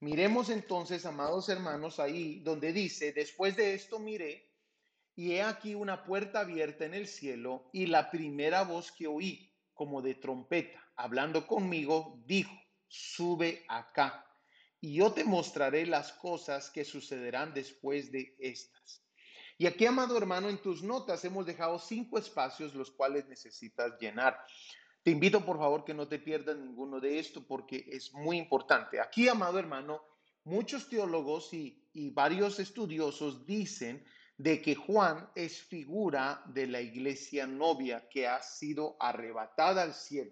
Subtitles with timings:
[0.01, 4.50] Miremos entonces, amados hermanos, ahí donde dice, después de esto miré
[5.21, 10.01] y aquí una puerta abierta en el cielo, y la primera voz que oí, como
[10.01, 12.51] de trompeta, hablando conmigo, dijo,
[12.87, 14.25] sube acá,
[14.79, 19.05] y yo te mostraré las cosas que sucederán después de estas.
[19.59, 24.39] Y aquí, amado hermano, en tus notas hemos dejado cinco espacios los cuales necesitas llenar.
[25.03, 28.99] Te invito, por favor, que no te pierdas ninguno de esto porque es muy importante.
[28.99, 30.01] Aquí, amado hermano,
[30.45, 34.03] muchos teólogos y, y varios estudiosos dicen
[34.41, 40.31] de que Juan es figura de la iglesia novia que ha sido arrebatada al cielo.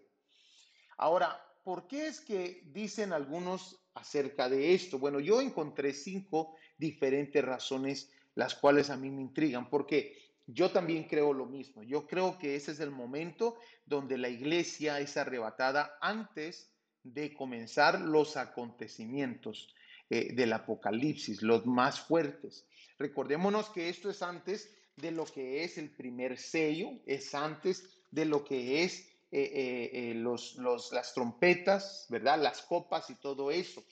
[0.97, 4.97] Ahora, ¿por qué es que dicen algunos acerca de esto?
[4.97, 11.03] Bueno, yo encontré cinco diferentes razones las cuales a mí me intrigan, porque yo también
[11.03, 11.83] creo lo mismo.
[11.83, 16.73] Yo creo que ese es el momento donde la iglesia es arrebatada antes
[17.03, 19.71] de comenzar los acontecimientos
[20.09, 22.65] eh, del Apocalipsis, los más fuertes.
[22.99, 28.25] Recordémonos que esto es antes de lo que es el primer sello, es antes de
[28.25, 28.99] lo que es
[29.31, 32.41] eh, eh, eh, los, los, las trompetas, ¿verdad?
[32.41, 33.83] Las copas y todo eso.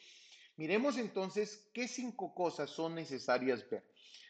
[0.57, 3.83] Miremos entonces qué cinco cosas son necesarias ver.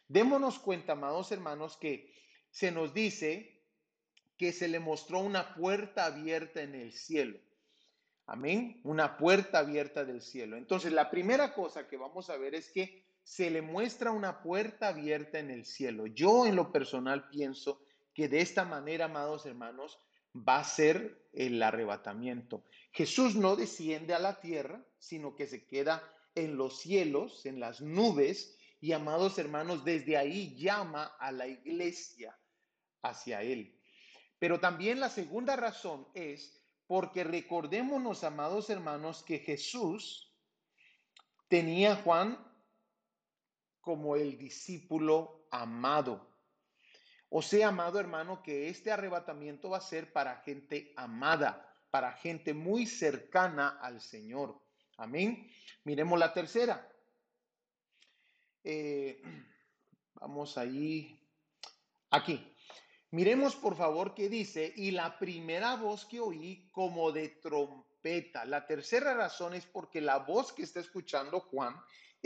[0.07, 2.13] Démonos cuenta, amados hermanos, que
[2.51, 3.63] se nos dice
[4.37, 7.39] que se le mostró una puerta abierta en el cielo.
[8.27, 8.79] Amén.
[8.83, 10.57] Una puerta abierta del cielo.
[10.57, 14.87] Entonces, la primera cosa que vamos a ver es que se le muestra una puerta
[14.87, 16.07] abierta en el cielo.
[16.07, 17.81] Yo en lo personal pienso
[18.13, 19.99] que de esta manera, amados hermanos,
[20.33, 22.63] va a ser el arrebatamiento.
[22.93, 26.01] Jesús no desciende a la tierra, sino que se queda
[26.35, 32.33] en los cielos, en las nubes, y amados hermanos, desde ahí llama a la iglesia
[33.01, 33.77] hacia él.
[34.39, 40.33] Pero también la segunda razón es porque recordémonos, amados hermanos, que Jesús
[41.49, 42.47] tenía Juan
[43.87, 46.27] como el discípulo amado.
[47.29, 52.53] O sea, amado hermano, que este arrebatamiento va a ser para gente amada, para gente
[52.53, 54.59] muy cercana al Señor.
[54.97, 55.49] Amén.
[55.85, 56.85] Miremos la tercera.
[58.61, 59.21] Eh,
[60.15, 61.17] vamos ahí.
[62.09, 62.53] Aquí.
[63.11, 68.43] Miremos por favor qué dice, y la primera voz que oí como de trompeta.
[68.43, 71.73] La tercera razón es porque la voz que está escuchando Juan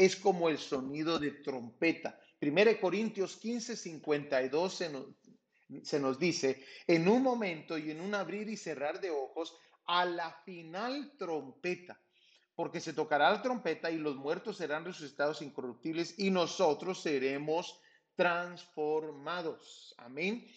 [0.05, 2.19] es como el sonido de trompeta.
[2.39, 5.05] Primera Corintios 15, 52 se nos,
[5.83, 10.05] se nos dice, en un momento y en un abrir y cerrar de ojos, a
[10.05, 12.01] la final trompeta,
[12.55, 17.79] porque se tocará la trompeta y los muertos serán resucitados incorruptibles y nosotros seremos
[18.15, 19.93] transformados.
[19.99, 20.47] Amén.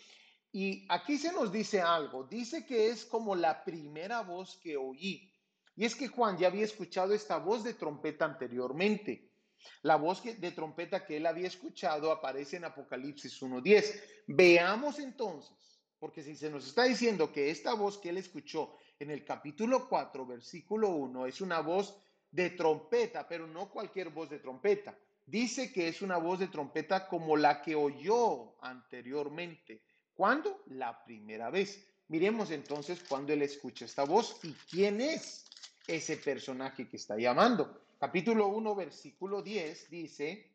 [0.53, 5.31] Y aquí se nos dice algo, dice que es como la primera voz que oí.
[5.77, 9.34] Y es que Juan ya había escuchado esta voz de trompeta anteriormente.
[9.83, 14.03] La voz de trompeta que él había escuchado aparece en Apocalipsis 1.10.
[14.29, 19.11] Veamos entonces, porque si se nos está diciendo que esta voz que él escuchó en
[19.11, 21.97] el capítulo 4, versículo 1, es una voz
[22.31, 24.99] de trompeta, pero no cualquier voz de trompeta.
[25.27, 29.83] Dice que es una voz de trompeta como la que oyó anteriormente.
[30.13, 30.63] ¿Cuándo?
[30.67, 31.89] La primera vez.
[32.09, 35.47] Miremos entonces cuando él escucha esta voz y quién es
[35.87, 37.84] ese personaje que está llamando.
[37.99, 40.53] Capítulo 1, versículo 10 dice,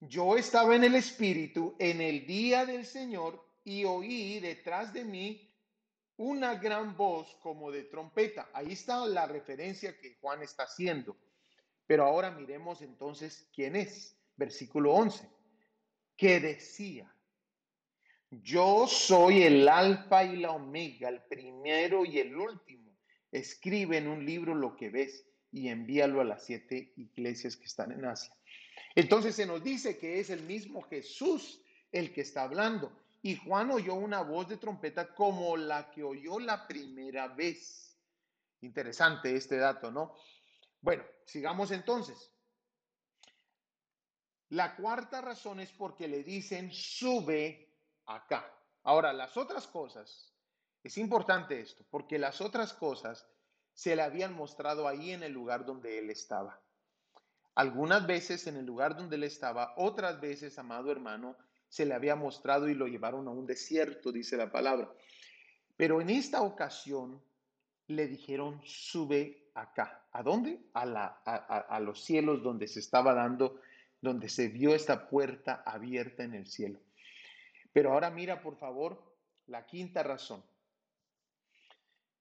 [0.00, 5.54] yo estaba en el Espíritu en el día del Señor y oí detrás de mí
[6.16, 8.50] una gran voz como de trompeta.
[8.52, 11.16] Ahí está la referencia que Juan está haciendo.
[11.86, 14.16] Pero ahora miremos entonces quién es.
[14.36, 15.28] Versículo 11.
[16.16, 17.12] Que decía,
[18.30, 22.96] yo soy el alfa y la omega, el primero y el último.
[23.30, 27.92] Escribe en un libro lo que ves y envíalo a las siete iglesias que están
[27.92, 28.34] en Asia.
[28.96, 31.62] Entonces se nos dice que es el mismo Jesús
[31.92, 33.00] el que está hablando.
[33.22, 37.96] y Juan oyó una voz de trompeta como la que oyó la primera vez.
[38.60, 40.14] Interesante este dato, ¿no?
[40.82, 42.30] Bueno, sigamos entonces.
[44.50, 47.72] La cuarta razón es porque le dicen, sube
[48.06, 48.44] acá.
[48.82, 50.34] Ahora, las otras cosas,
[50.82, 53.26] es importante esto, porque las otras cosas
[53.74, 56.60] se le habían mostrado ahí en el lugar donde él estaba.
[57.54, 61.36] Algunas veces en el lugar donde él estaba, otras veces, amado hermano,
[61.68, 64.92] se le había mostrado y lo llevaron a un desierto, dice la palabra.
[65.76, 67.22] Pero en esta ocasión
[67.88, 70.06] le dijeron, sube acá.
[70.12, 70.60] ¿A dónde?
[70.74, 73.60] A, los cielos donde se estaba dando,
[74.00, 76.80] donde se vio esta puerta abierta en el cielo.
[77.72, 79.16] Pero ahora mira, por favor,
[79.46, 80.44] la quinta razón.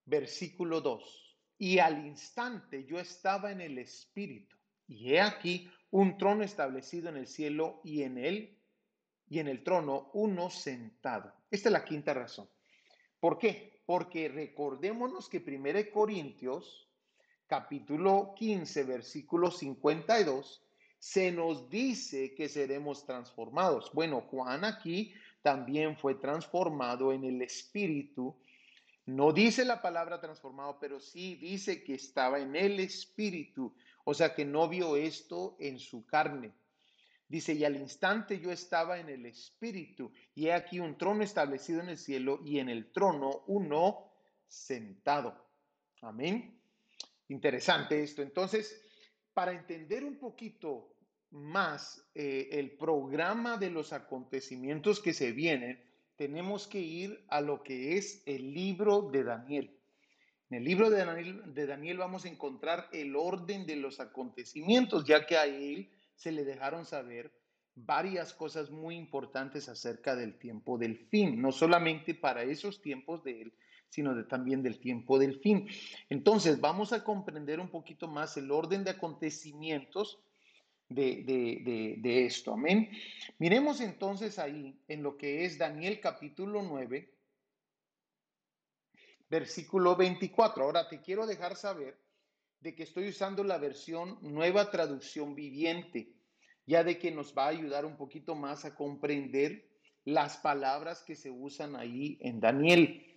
[0.05, 1.22] Versículo 2.
[1.63, 7.15] Y al instante yo estaba en el Espíritu, y he aquí un trono establecido en
[7.15, 8.59] el cielo y en él,
[9.29, 11.33] y en el trono uno sentado.
[11.49, 12.49] Esta es la quinta razón.
[13.17, 13.81] ¿Por qué?
[13.85, 16.91] Porque recordémonos que 1 Corintios,
[17.47, 20.67] capítulo 15, versículo 52,
[20.99, 23.89] se nos dice que seremos transformados.
[23.93, 28.35] Bueno, Juan aquí también fue transformado en el Espíritu.
[29.05, 33.75] No dice la palabra transformado, pero sí dice que estaba en el Espíritu.
[34.05, 36.53] O sea que no vio esto en su carne.
[37.27, 41.81] Dice, y al instante yo estaba en el Espíritu, y he aquí un trono establecido
[41.81, 44.13] en el cielo, y en el trono uno
[44.47, 45.49] sentado.
[46.01, 46.61] Amén.
[47.29, 48.21] Interesante esto.
[48.21, 48.79] Entonces,
[49.33, 50.95] para entender un poquito
[51.31, 55.83] más eh, el programa de los acontecimientos que se vienen,
[56.15, 59.79] tenemos que ir a lo que es el libro de Daniel.
[60.49, 65.37] En el libro de Daniel, vamos a encontrar el orden de los acontecimientos, ya que
[65.37, 67.33] a él se le dejaron saber
[67.75, 73.41] varias cosas muy importantes acerca del tiempo del fin, no solamente para esos tiempos de
[73.41, 73.53] él,
[73.89, 75.67] sino también del tiempo del fin.
[76.09, 80.19] Entonces, vamos a comprender un poquito más el orden de acontecimientos
[80.89, 82.53] de, esto.
[82.53, 82.89] Amén.
[83.39, 87.13] Miremos entonces ahí en lo que es Daniel capítulo 9,
[89.29, 90.63] versículo 24.
[90.63, 91.99] Ahora te quiero dejar saber
[92.59, 96.13] de que estoy usando la versión nueva traducción viviente,
[96.65, 99.69] ya de que nos va a ayudar un poquito más a comprender
[100.05, 103.12] las palabras que se usan ahí en Daniel.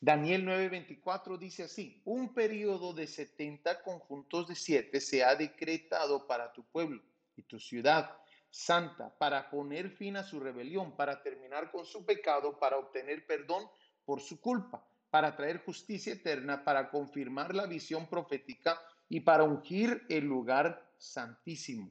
[0.00, 6.52] Daniel 9:24 dice así, un periodo de 70 conjuntos de siete se ha decretado para
[6.52, 7.02] tu pueblo
[7.34, 8.16] y tu ciudad
[8.50, 13.68] santa, para poner fin a su rebelión, para terminar con su pecado, para obtener perdón
[14.04, 20.06] por su culpa, para traer justicia eterna, para confirmar la visión profética y para ungir
[20.08, 21.90] el lugar santísimo.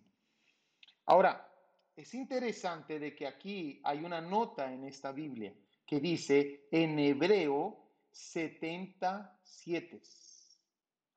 [1.05, 1.47] Ahora,
[1.95, 5.53] es interesante de que aquí hay una nota en esta Biblia
[5.85, 7.86] que dice en hebreo
[8.17, 10.01] 77.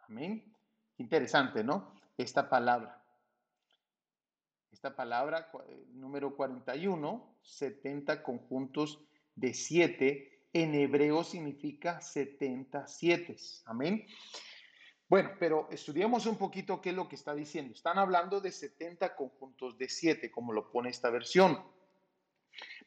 [0.01, 0.55] Amén.
[0.99, 1.95] Interesante, ¿no?
[2.17, 3.03] Esta palabra.
[4.71, 9.03] Esta palabra, eh, número 41, 70 conjuntos
[9.35, 13.37] de 7, en hebreo significa 77.
[13.65, 14.07] Amén.
[15.09, 17.73] Bueno, pero estudiemos un poquito qué es lo que está diciendo.
[17.75, 21.65] Están hablando de 70 conjuntos de 7, como lo pone esta versión.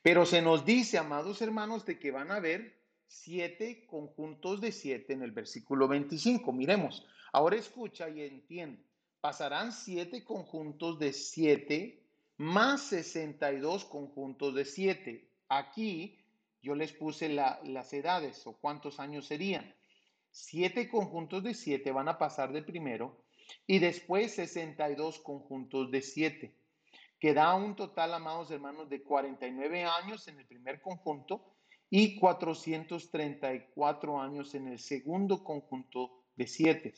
[0.02, 2.83] Pero se nos dice, amados hermanos, de que van a haber
[3.14, 6.52] siete conjuntos de siete en el versículo 25.
[6.52, 8.84] Miremos, ahora escucha y entiende.
[9.22, 12.04] Pasarán siete conjuntos de siete
[12.38, 15.30] más 62 conjuntos de siete.
[15.48, 16.26] Aquí
[16.62, 19.74] yo les puse las edades o cuántos años serían.
[20.32, 23.24] Siete conjuntos de siete van a pasar de primero
[23.68, 26.56] y después 62 conjuntos de siete,
[27.20, 31.53] que da un total, amados hermanos, de 49 años en el primer conjunto
[31.96, 36.96] y 434 años en el segundo conjunto de siete,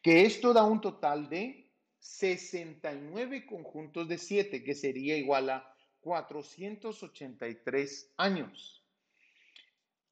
[0.00, 8.12] que esto da un total de 69 conjuntos de siete, que sería igual a 483
[8.16, 8.86] años.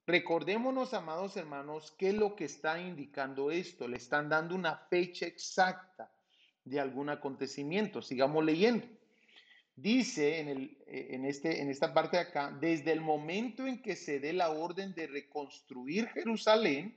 [0.08, 3.86] Recordémonos, amados hermanos, qué es lo que está indicando esto.
[3.86, 6.12] Le están dando una fecha exacta
[6.64, 8.02] de algún acontecimiento.
[8.02, 8.88] Sigamos leyendo.
[9.80, 13.80] Dice en, el, eh, en, este, en esta parte de acá, desde el momento en
[13.80, 16.94] que se dé la orden de reconstruir Jerusalén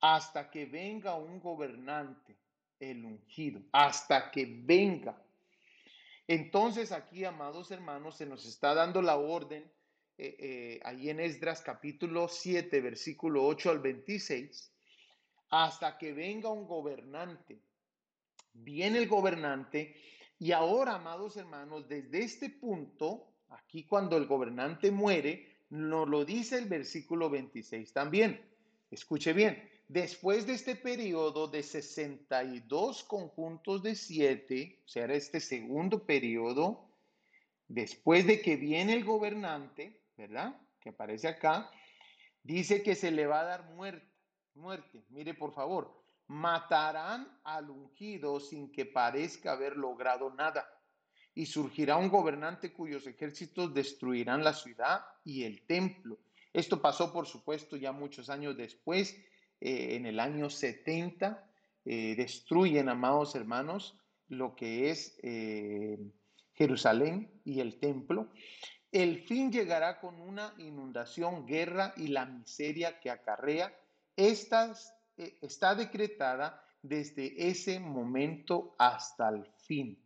[0.00, 2.36] hasta que venga un gobernante,
[2.80, 5.22] el ungido, hasta que venga.
[6.26, 9.62] Entonces aquí, amados hermanos, se nos está dando la orden
[10.18, 14.72] eh, eh, ahí en Esdras capítulo 7, versículo 8 al 26,
[15.50, 17.60] hasta que venga un gobernante.
[18.52, 19.94] Viene el gobernante
[20.40, 26.56] y ahora, amados hermanos, desde este punto, aquí cuando el gobernante muere, nos lo dice
[26.56, 28.40] el versículo 26 también.
[28.90, 36.06] Escuche bien, después de este periodo de 62 conjuntos de siete, o sea, este segundo
[36.06, 36.88] periodo,
[37.68, 40.58] después de que viene el gobernante, ¿verdad?
[40.80, 41.70] Que aparece acá,
[42.42, 44.08] dice que se le va a dar muerte,
[44.54, 45.04] muerte.
[45.10, 45.99] Mire, por favor,
[46.30, 50.64] matarán al ungido sin que parezca haber logrado nada.
[51.34, 56.20] Y surgirá un gobernante cuyos ejércitos destruirán la ciudad y el templo.
[56.52, 59.18] Esto pasó, por supuesto, ya muchos años después,
[59.60, 61.50] eh, en el año 70,
[61.84, 65.98] eh, destruyen, amados hermanos, lo que es eh,
[66.52, 68.28] Jerusalén y el templo.
[68.92, 73.74] El fin llegará con una inundación, guerra y la miseria que acarrea.
[74.14, 74.99] Esta eh,
[75.40, 79.98] está decretada desde ese momento hasta el fin.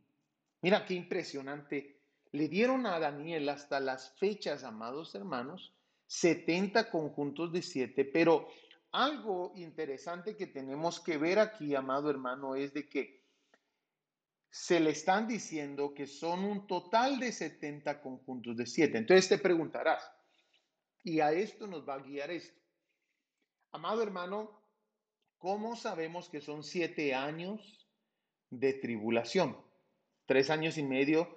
[0.63, 2.01] Mira qué impresionante.
[2.33, 5.75] Le dieron a Daniel hasta las fechas, amados hermanos,
[6.07, 8.49] 70 conjuntos de siete, pero
[8.91, 13.25] algo interesante que tenemos que ver aquí, amado hermano, es de que
[14.51, 18.99] se le están diciendo que son un total de 70 conjuntos de 7.
[18.99, 20.09] Entonces te preguntarás,
[21.03, 22.61] y a esto nos va a guiar esto.
[23.73, 24.64] Amado hermano,
[25.45, 27.87] ¿cómo sabemos que son siete años
[28.49, 29.55] de tribulación?
[30.25, 31.29] Tres años y medio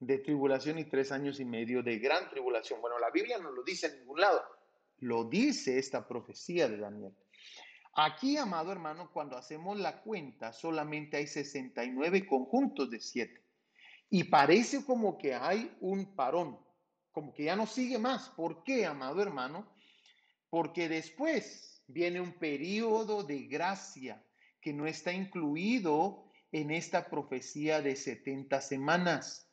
[0.00, 2.82] de tribulación y tres años y medio de gran tribulación.
[2.82, 4.42] Bueno, la Biblia no lo dice en ningún lado,
[4.98, 7.14] lo dice esta profecía de Daniel.
[7.94, 13.42] Aquí, amado hermano, cuando hacemos la cuenta, solamente hay 69 conjuntos de 7.
[14.10, 16.58] Y parece como que hay un parón,
[17.12, 18.28] como que ya no sigue más.
[18.28, 19.74] ¿Por qué, amado hermano?
[20.50, 24.24] Porque después viene un periodo de gracia
[24.60, 29.50] que no está incluido en esta profecía de 70 semanas.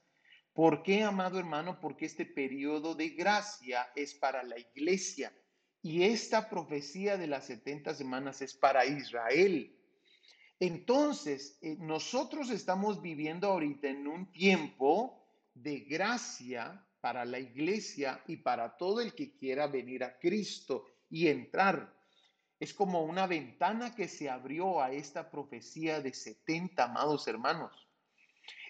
[0.53, 1.79] ¿Por qué, amado hermano?
[1.79, 5.33] Porque este periodo de gracia es para la iglesia
[5.81, 9.75] y esta profecía de las 70 semanas es para Israel.
[10.59, 18.37] Entonces, eh, nosotros estamos viviendo ahorita en un tiempo de gracia para la iglesia y
[18.37, 21.91] para todo el que quiera venir a Cristo y entrar.
[22.61, 27.89] Es como una ventana que se abrió a esta profecía de 70, amados hermanos.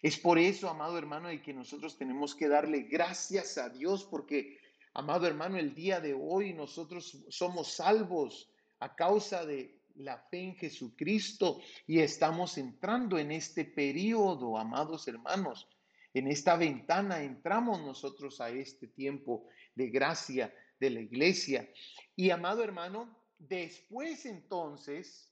[0.01, 4.57] Es por eso, amado hermano, que nosotros tenemos que darle gracias a Dios porque
[4.93, 10.55] Amado hermano, el día de hoy nosotros somos salvos a causa de la fe en
[10.55, 15.65] Jesucristo y estamos entrando en este periodo, amados hermanos.
[16.13, 21.69] En esta ventana entramos nosotros a este tiempo de gracia de la iglesia.
[22.17, 23.17] Y amado hermano,
[23.47, 25.31] después entonces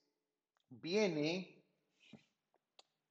[0.70, 1.63] viene,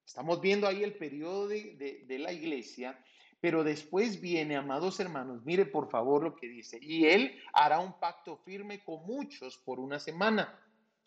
[0.04, 3.02] estamos viendo ahí el periodo de, de la iglesia,
[3.40, 7.98] pero después viene, amados hermanos, mire por favor lo que dice, y él hará un
[8.00, 10.60] pacto firme con muchos por una semana.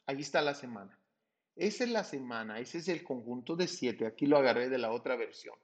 [0.05, 0.97] Ahí está la semana.
[1.55, 4.05] Esa es la semana, ese es el conjunto de siete.
[4.05, 5.55] Aquí lo agarré de la otra versión.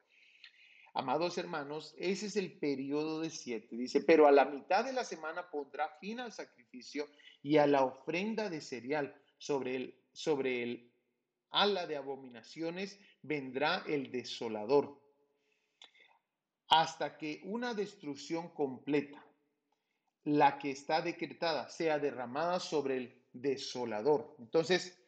[0.94, 3.78] Amados hermanos, ese es el periodo de siete.
[3.78, 7.08] Dice, pero a la mitad de la semana pondrá fin al sacrificio
[7.48, 9.16] y a la ofrenda de cereal.
[9.38, 10.92] Sobre el, sobre el
[11.52, 15.02] ala de abominaciones vendrá el desolador
[16.68, 19.26] hasta que una destrucción completa,
[20.26, 24.36] la que está decretada, sea derramada sobre el desolador.
[24.40, 25.02] Entonces,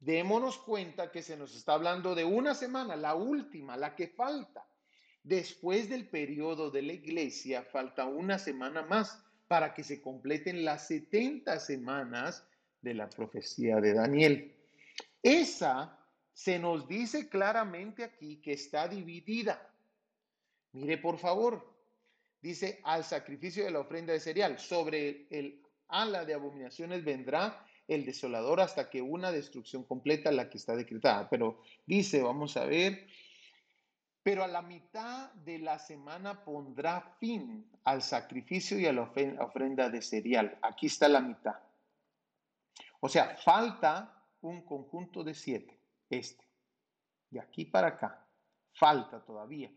[0.00, 4.66] démonos cuenta que se nos está hablando de una semana, la última, la que falta.
[5.22, 10.86] Después del periodo de la iglesia, falta una semana más para que se completen las
[10.88, 12.46] 70 semanas
[12.80, 14.54] de la profecía de Daniel.
[15.22, 15.98] Esa
[16.32, 19.72] se nos dice claramente aquí que está dividida.
[20.72, 21.74] Mire, por favor,
[22.42, 28.04] dice, al sacrificio de la ofrenda de cereal, sobre el ala de abominaciones vendrá el
[28.04, 31.28] desolador hasta que una destrucción completa la que está decretada.
[31.30, 33.06] Pero dice, vamos a ver,
[34.26, 39.02] pero a la mitad de la semana pondrá fin al sacrificio y a la
[39.38, 40.58] ofrenda de cereal.
[40.62, 41.54] Aquí está la mitad.
[42.98, 45.78] O sea, falta un conjunto de siete,
[46.10, 46.44] este,
[47.30, 48.26] de aquí para acá,
[48.72, 49.70] falta todavía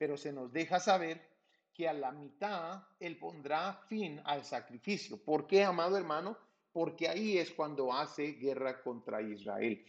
[0.00, 1.20] pero se nos deja saber
[1.74, 5.22] que a la mitad Él pondrá fin al sacrificio.
[5.22, 6.38] ¿Por qué, amado hermano?
[6.72, 9.84] Porque ahí es cuando hace guerra contra Israel.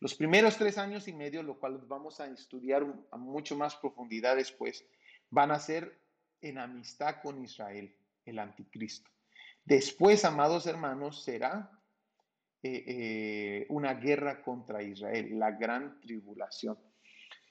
[0.00, 4.36] Los primeros tres años y medio, lo cual vamos a estudiar a mucho más profundidad
[4.36, 4.86] después,
[5.30, 6.00] van a ser
[6.40, 9.10] en amistad con Israel, el anticristo.
[9.64, 11.70] Después, amados hermanos, será
[12.62, 16.78] eh, eh, una guerra contra Israel, la gran tribulación.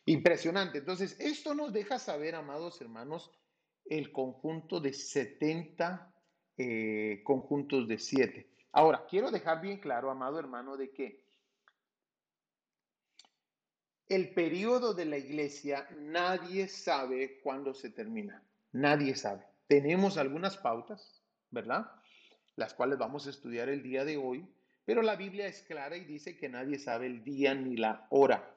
[0.05, 0.77] Impresionante.
[0.77, 3.31] Entonces, esto nos deja saber, amados hermanos,
[3.85, 6.13] el conjunto de 70
[6.57, 8.49] eh, conjuntos de siete.
[8.71, 11.24] Ahora, quiero dejar bien claro, amado hermano, de que
[14.07, 18.43] el periodo de la iglesia nadie sabe cuándo se termina.
[18.71, 19.43] Nadie sabe.
[19.67, 21.89] Tenemos algunas pautas, ¿verdad?
[22.55, 24.47] Las cuales vamos a estudiar el día de hoy,
[24.85, 28.55] pero la Biblia es clara y dice que nadie sabe el día ni la hora.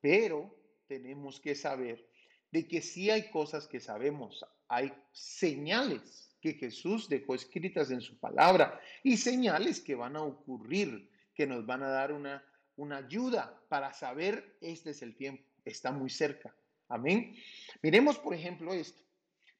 [0.00, 0.54] Pero
[0.86, 2.06] tenemos que saber
[2.50, 8.18] de que sí hay cosas que sabemos, hay señales que Jesús dejó escritas en su
[8.18, 12.44] palabra y señales que van a ocurrir, que nos van a dar una,
[12.76, 16.54] una ayuda para saber este es el tiempo, está muy cerca.
[16.88, 17.36] Amén.
[17.82, 19.02] Miremos, por ejemplo, esto.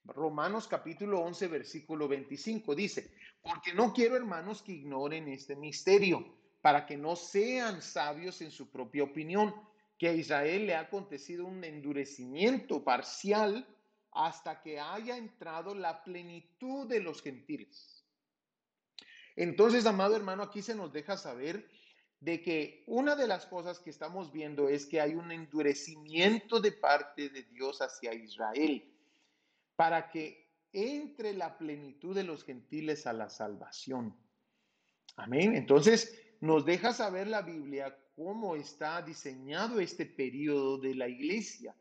[0.04, 6.87] Romanos capítulo 11, versículo 25 dice, porque no quiero, hermanos, que ignoren este misterio, para
[6.87, 9.54] que no sean sabios en su propia opinión,
[9.99, 13.66] que a Israel le ha acontecido un endurecimiento parcial
[14.11, 18.04] hasta que haya entrado la plenitud de los gentiles.
[19.37, 21.69] Entonces, amado hermano, aquí se nos deja saber
[22.23, 26.71] de que una de las cosas que estamos viendo es que hay un endurecimiento de
[26.71, 28.88] parte de Dios hacia Israel
[29.75, 34.17] para que entre la plenitud de los gentiles a la salvación.
[35.17, 35.57] Amén.
[35.57, 41.75] Entonces, nos deja saber la Biblia cómo está diseñado este periodo de la iglesia.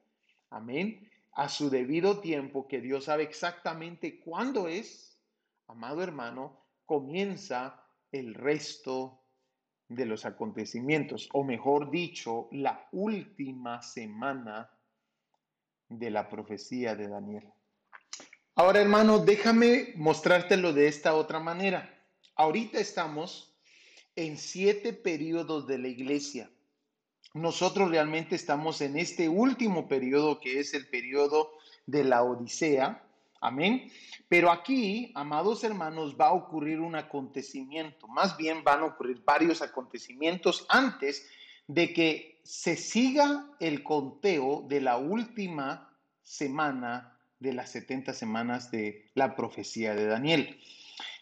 [0.50, 5.21] Amén a su debido tiempo, que Dios sabe exactamente cuándo es,
[5.67, 9.20] amado hermano, comienza el resto
[9.95, 14.69] de los acontecimientos, o mejor dicho, la última semana
[15.89, 17.51] de la profecía de Daniel.
[18.55, 21.89] Ahora, hermano, déjame mostrártelo de esta otra manera.
[22.36, 23.57] Ahorita estamos
[24.15, 26.50] en siete periodos de la iglesia
[27.33, 31.51] nosotros realmente estamos en este último periodo que es el periodo
[31.86, 33.07] de la Odisea.
[33.41, 33.91] Amén.
[34.29, 38.07] Pero aquí, amados hermanos, va a ocurrir un acontecimiento.
[38.07, 41.27] Más bien van a ocurrir varios acontecimientos antes
[41.68, 49.09] de que se siga el conteo de la última semana de las 70 semanas de
[49.15, 50.59] la profecía de Daniel.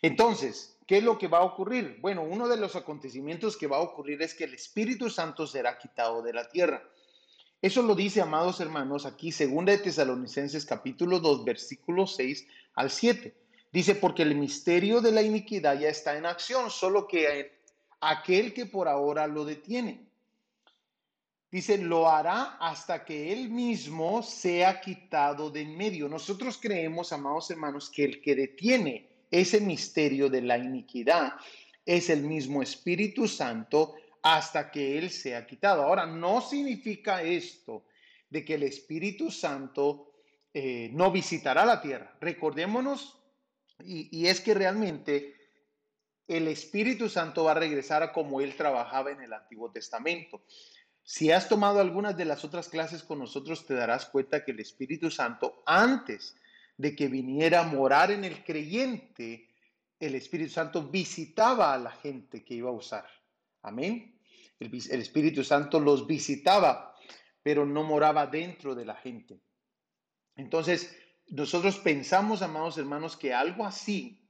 [0.01, 1.99] Entonces, ¿Qué es lo que va a ocurrir?
[2.01, 5.77] Bueno, uno de los acontecimientos que va a ocurrir es que el Espíritu Santo será
[5.77, 6.81] quitado de la tierra.
[7.61, 13.35] Eso lo dice, amados hermanos, aquí, segunda de Tesalonicenses capítulo 2, versículo 6 al 7.
[13.71, 17.51] Dice, porque el misterio de la iniquidad ya está en acción, solo que
[17.99, 20.07] aquel que por ahora lo detiene.
[21.51, 26.07] Dice, lo hará hasta que él mismo sea quitado de en medio.
[26.07, 31.33] Nosotros creemos, amados hermanos, que el que detiene ese misterio de la iniquidad
[31.85, 35.83] es el mismo Espíritu Santo hasta que Él sea quitado.
[35.83, 37.85] Ahora, no significa esto
[38.29, 40.13] de que el Espíritu Santo
[40.53, 42.15] eh, no visitará la tierra.
[42.19, 43.17] Recordémonos,
[43.83, 45.35] y, es que realmente
[46.27, 50.43] el Espíritu Santo va a regresar a como Él trabajaba en el Antiguo Testamento.
[51.03, 54.59] Si has tomado algunas de las otras clases con nosotros, te darás cuenta que el
[54.59, 56.35] Espíritu Santo antes
[56.77, 59.49] de que viniera a morar en el creyente,
[59.99, 63.05] el Espíritu Santo visitaba a la gente que iba a usar.
[63.61, 64.19] Amén.
[64.59, 66.95] El, Espíritu Santo los visitaba,
[67.41, 69.39] pero no moraba dentro de la gente.
[70.35, 74.21] Entonces, nosotros pensamos, amados hermanos, que algo así,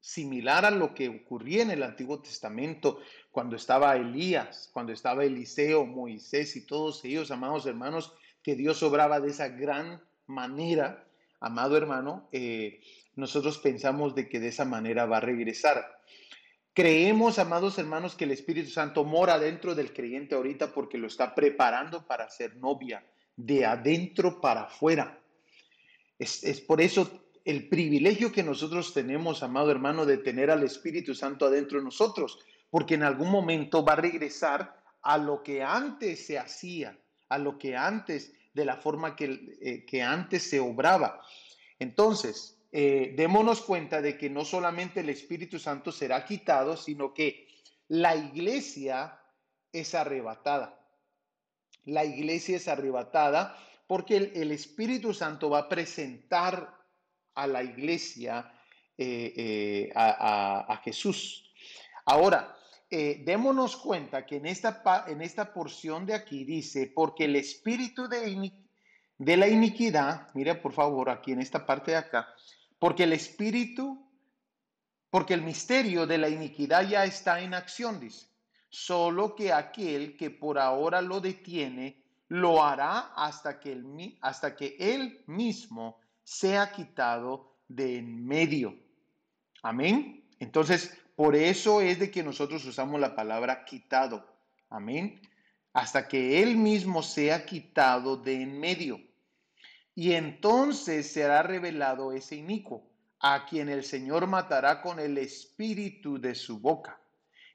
[0.00, 5.86] similar a lo que ocurría en el Antiguo Testamento, cuando estaba Elías, cuando estaba Eliseo,
[5.86, 11.06] Moisés y todos ellos, amados hermanos, que Dios obraba de esa gran manera,
[11.40, 12.80] amado hermano, eh,
[13.14, 16.00] nosotros pensamos de que de esa manera va a regresar.
[16.74, 21.34] Creemos, amados hermanos, que el Espíritu Santo mora dentro del creyente ahorita porque lo está
[21.34, 23.04] preparando para ser novia,
[23.36, 25.20] de adentro para afuera.
[26.18, 31.14] Es, es por eso el privilegio que nosotros tenemos, amado hermano, de tener al Espíritu
[31.14, 32.38] Santo adentro de nosotros,
[32.70, 37.58] porque en algún momento va a regresar a lo que antes se hacía, a lo
[37.58, 41.20] que antes de la forma que, eh, que antes se obraba.
[41.78, 47.46] Entonces, eh, démonos cuenta de que no solamente el Espíritu Santo será quitado, sino que
[47.88, 49.20] la iglesia
[49.72, 50.78] es arrebatada.
[51.84, 56.74] La iglesia es arrebatada porque el, Espíritu Santo va a presentar
[57.34, 58.52] a la iglesia
[58.96, 61.52] eh, a, a, Jesús.
[62.06, 62.56] Ahora,
[62.94, 68.06] eh, démonos cuenta que en esta, en esta porción de aquí dice, porque el espíritu
[68.06, 68.52] de,
[69.16, 72.28] de la iniquidad, mira por favor aquí en esta parte de acá,
[72.82, 74.10] porque el espíritu,
[75.08, 78.26] porque el misterio de la iniquidad ya está en acción, dice,
[78.70, 84.74] solo que aquel que por ahora lo detiene, lo hará hasta que, el, hasta que
[84.80, 88.76] él mismo sea quitado de en medio.
[89.62, 90.24] Amén.
[90.40, 94.26] Entonces, por eso es de que nosotros usamos la palabra quitado.
[94.70, 95.20] Amén.
[95.72, 99.00] Hasta que Él mismo sea quitado de en medio.
[99.94, 102.86] Y entonces será revelado ese inicuo,
[103.20, 106.98] a quien el Señor matará con el espíritu de su boca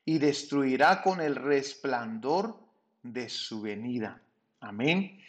[0.06, 2.58] y destruirá con el resplandor
[3.04, 4.22] de su venida.
[4.60, 5.22] Amén.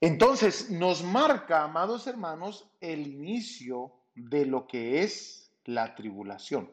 [0.00, 6.70] Entonces nos marca, amados hermanos, el inicio de lo que es la tribulación.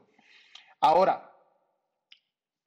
[0.81, 1.28] Ahora,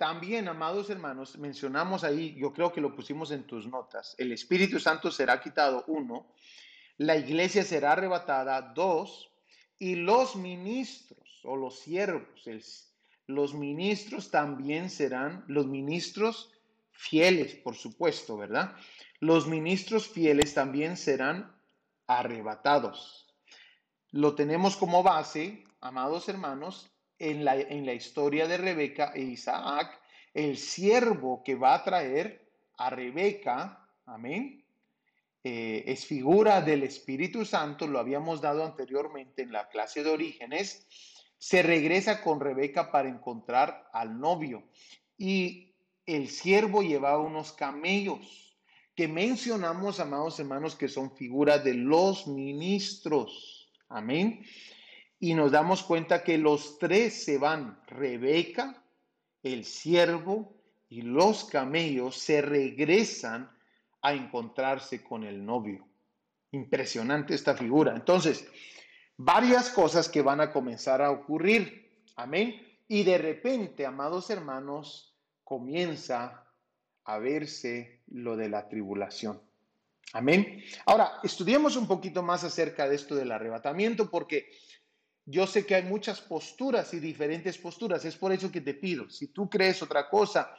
[0.02, 4.80] también, amados hermanos, mencionamos ahí, yo creo que lo pusimos en tus notas, el Espíritu
[4.80, 6.26] Santo será quitado, uno,
[6.96, 9.30] la iglesia será arrebatada, dos,
[9.78, 12.44] y los ministros o los siervos,
[13.28, 16.50] los ministros también serán, los ministros
[16.90, 18.74] fieles, por supuesto, ¿verdad?
[19.20, 21.54] Los ministros fieles también serán
[22.08, 23.32] arrebatados.
[24.10, 26.91] Lo tenemos como base, amados hermanos,
[27.22, 29.96] en la, en la historia de Rebeca e Isaac,
[30.34, 34.64] el siervo que va a traer a Rebeca, amén,
[35.44, 40.84] eh, es figura del Espíritu Santo, lo habíamos dado anteriormente en la clase de orígenes,
[41.38, 44.64] se regresa con Rebeca para encontrar al novio
[45.16, 45.72] y
[46.06, 48.58] el siervo llevaba unos camellos
[48.96, 53.70] que mencionamos, amados hermanos, que son figuras de los ministros.
[53.88, 54.44] Amén
[55.22, 58.82] y nos damos cuenta que los tres se van, Rebeca,
[59.44, 60.52] el siervo
[60.88, 63.48] y los camellos se regresan
[64.00, 65.86] a encontrarse con el novio.
[66.50, 67.94] Impresionante esta figura.
[67.94, 68.48] Entonces,
[69.16, 72.02] varias cosas que van a comenzar a ocurrir.
[72.16, 72.60] Amén.
[72.88, 76.48] Y de repente, amados hermanos, comienza
[77.04, 79.40] a verse lo de la tribulación.
[80.14, 80.64] Amén.
[80.84, 84.50] Ahora, estudiemos un poquito más acerca de esto del arrebatamiento porque
[85.24, 88.04] yo sé que hay muchas posturas y diferentes posturas.
[88.04, 90.54] Es por eso que te pido, si tú crees otra cosa,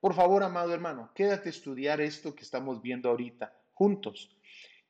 [0.00, 4.30] por favor, amado hermano, quédate a estudiar esto que estamos viendo ahorita juntos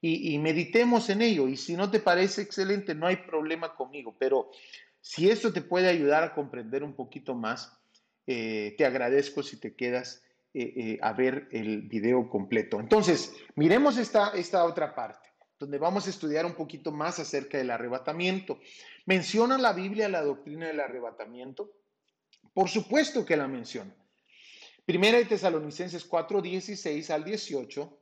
[0.06, 1.48] y, meditemos en ello.
[1.48, 4.50] Y si no te parece excelente, no hay problema conmigo, pero
[5.00, 7.78] si esto te puede ayudar a comprender un poquito más,
[8.26, 12.80] eh, te agradezco si te quedas eh, eh, a ver el video completo.
[12.80, 15.33] Entonces, miremos esta, esta otra parte
[15.64, 18.60] donde vamos a estudiar un poquito más acerca del arrebatamiento.
[19.06, 21.72] ¿Menciona la Biblia la doctrina del arrebatamiento?
[22.52, 23.94] Por supuesto que la menciona.
[24.84, 27.98] Primera de Tesalonicenses 4, 16 al 18.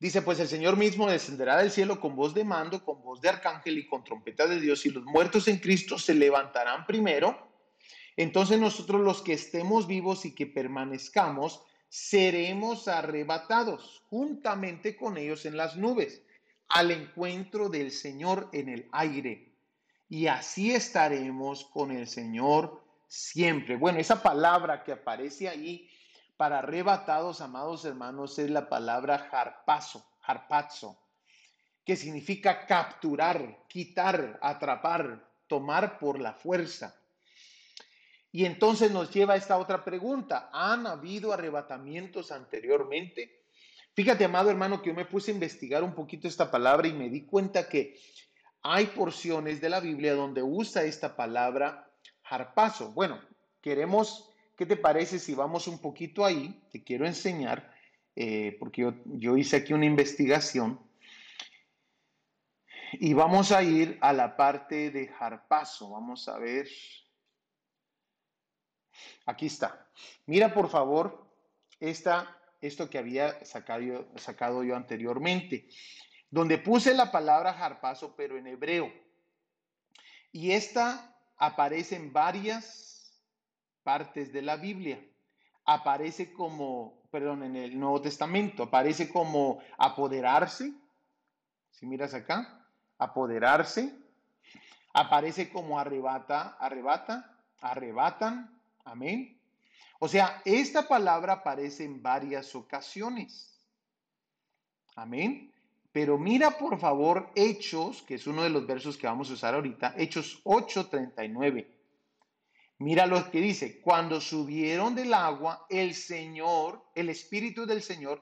[0.00, 3.28] Dice, pues el Señor mismo descenderá del cielo con voz de mando, con voz de
[3.28, 7.52] arcángel y con trompeta de Dios, y los muertos en Cristo se levantarán primero.
[8.16, 11.62] Entonces nosotros los que estemos vivos y que permanezcamos,
[11.96, 16.24] seremos arrebatados juntamente con ellos en las nubes
[16.70, 19.54] al encuentro del Señor en el aire.
[20.08, 23.76] Y así estaremos con el Señor siempre.
[23.76, 25.88] Bueno, esa palabra que aparece ahí
[26.36, 30.98] para arrebatados, amados hermanos, es la palabra harpazo, harpazo,
[31.84, 37.00] que significa capturar, quitar, atrapar, tomar por la fuerza.
[38.34, 40.50] Y entonces nos lleva a esta otra pregunta.
[40.52, 43.44] ¿Han habido arrebatamientos anteriormente?
[43.92, 47.08] Fíjate, amado hermano, que yo me puse a investigar un poquito esta palabra y me
[47.08, 47.96] di cuenta que
[48.60, 51.88] hay porciones de la Biblia donde usa esta palabra
[52.24, 52.90] harpazo.
[52.90, 53.20] Bueno,
[53.60, 56.60] queremos, ¿qué te parece si vamos un poquito ahí?
[56.72, 57.72] Te quiero enseñar,
[58.16, 60.80] eh, porque yo, yo hice aquí una investigación.
[62.94, 65.90] Y vamos a ir a la parte de harpazo.
[65.90, 66.66] Vamos a ver.
[69.26, 69.86] Aquí está.
[70.26, 71.26] Mira por favor
[71.80, 75.68] esta, esto que había sacado, sacado yo anteriormente,
[76.30, 78.92] donde puse la palabra harpazo, pero en hebreo.
[80.32, 83.22] Y esta aparece en varias
[83.84, 85.00] partes de la Biblia.
[85.64, 90.72] Aparece como, perdón, en el Nuevo Testamento, aparece como apoderarse.
[91.70, 92.66] Si miras acá,
[92.98, 93.96] apoderarse.
[94.92, 98.53] Aparece como arrebata, arrebata, arrebatan,
[98.84, 99.40] Amén.
[99.98, 103.60] O sea, esta palabra aparece en varias ocasiones.
[104.96, 105.52] Amén.
[105.92, 109.54] Pero mira por favor Hechos, que es uno de los versos que vamos a usar
[109.54, 111.68] ahorita, Hechos 8:39.
[112.78, 118.20] Mira lo que dice, cuando subieron del agua, el Señor, el Espíritu del Señor,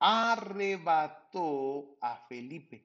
[0.00, 2.84] arrebató a Felipe.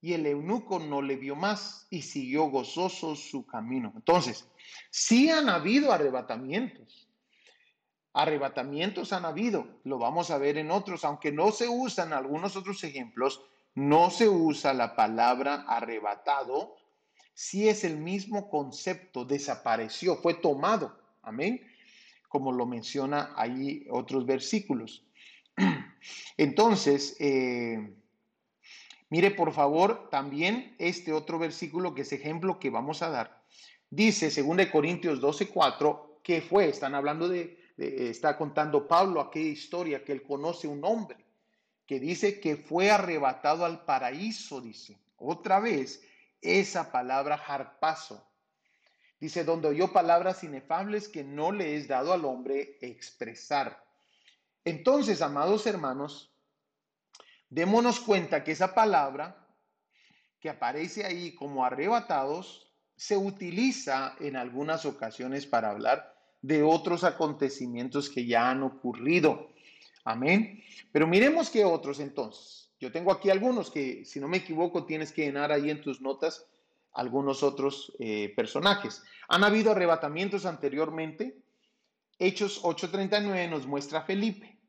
[0.00, 3.92] Y el eunuco no le vio más y siguió gozoso su camino.
[3.94, 4.46] Entonces,
[4.90, 7.08] Sí han habido arrebatamientos.
[8.12, 12.82] Arrebatamientos han habido, lo vamos a ver en otros, aunque no se usan algunos otros
[12.82, 13.40] ejemplos,
[13.74, 16.76] no se usa la palabra arrebatado,
[17.34, 20.98] si es el mismo concepto, desapareció, fue tomado.
[21.22, 21.60] Amén.
[22.28, 25.06] Como lo menciona ahí otros versículos.
[26.36, 27.94] Entonces, eh,
[29.10, 33.42] mire por favor también este otro versículo que es ejemplo que vamos a dar.
[33.90, 39.50] Dice, según de Corintios 12, 4, que fue, están hablando de, está contando Pablo aquella
[39.50, 41.16] historia que él conoce un hombre
[41.90, 44.96] que dice que fue arrebatado al paraíso, dice.
[45.16, 46.06] Otra vez,
[46.40, 48.24] esa palabra harpazo.
[49.18, 53.84] Dice, donde oyó palabras inefables que no le es dado al hombre expresar.
[54.64, 56.29] Entonces, amados hermanos,
[57.50, 59.36] démonos cuenta que esa palabra
[60.40, 68.08] que aparece ahí como arrebatados se utiliza en algunas ocasiones para hablar de otros acontecimientos
[68.08, 69.50] que ya han ocurrido.
[70.04, 70.62] Amén.
[70.92, 72.70] Pero miremos qué otros entonces.
[72.78, 76.00] Yo tengo aquí algunos que, si no me equivoco, tienes que llenar ahí en tus
[76.00, 76.46] notas
[76.92, 79.02] algunos otros eh, personajes.
[79.28, 81.42] Han habido arrebatamientos anteriormente.
[82.18, 84.59] Hechos 8:39 nos muestra a Felipe.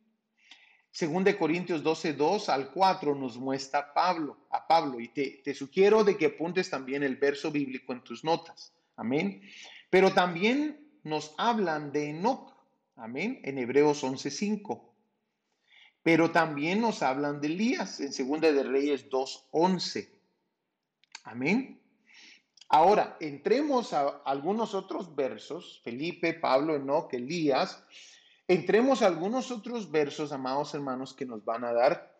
[0.91, 5.53] Según de Corintios 12, 2 al 4 nos muestra Pablo, a Pablo, y te, te
[5.53, 8.73] sugiero de que apuntes también el verso bíblico en tus notas.
[8.97, 9.41] Amén.
[9.89, 12.53] Pero también nos hablan de Enoch.
[12.95, 13.39] Amén.
[13.43, 14.93] En Hebreos 11:5.
[16.03, 20.09] Pero también nos hablan de Elías en Segunda de Reyes 2:11.
[21.23, 21.79] Amén.
[22.67, 27.83] Ahora, entremos a algunos otros versos, Felipe, Pablo, Enoch, Elías,
[28.53, 32.15] entremos a algunos otros versos, amados hermanos, que nos van a dar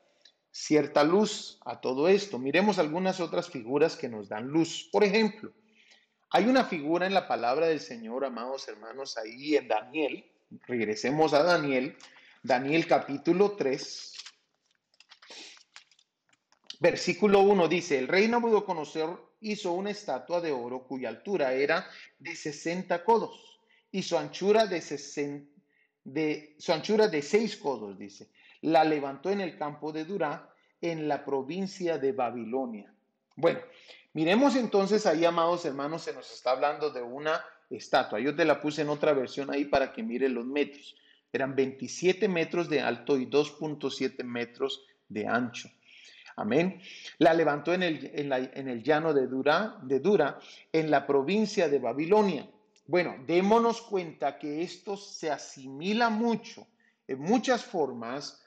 [0.52, 2.40] cierta luz a todo esto.
[2.40, 4.90] Miremos algunas otras figuras que nos dan luz.
[4.92, 5.52] Por ejemplo,
[6.30, 10.26] hay una figura en la palabra del Señor, amados hermanos, ahí en Daniel.
[10.68, 11.98] Regresemos a Daniel,
[12.44, 14.14] Daniel capítulo 3,
[16.80, 21.88] versículo 1 dice, el rey Nabucodonosor hizo una estatua de oro cuya altura era
[22.20, 23.60] de 60 codos
[23.92, 24.82] y su anchura de,
[26.04, 28.30] de, su anchura de 6 codos, dice.
[28.62, 30.50] La levantó en el campo de Durá,
[30.82, 32.94] en la provincia de Babilonia.
[33.36, 33.60] Bueno,
[34.14, 38.20] miremos entonces ahí, amados hermanos, se nos está hablando de una estatua.
[38.20, 40.96] Yo te la puse en otra versión ahí para que mire los metros.
[41.32, 45.70] Eran 27 metros de alto y 2.7 metros de ancho.
[46.36, 46.82] Amén.
[47.20, 50.40] La levantó en el, en, el llano de Dura, de Dura,
[50.72, 52.50] en la provincia de Babilonia.
[52.86, 56.68] Bueno, démonos cuenta que esto se asimila mucho,
[57.08, 58.42] en muchas formas,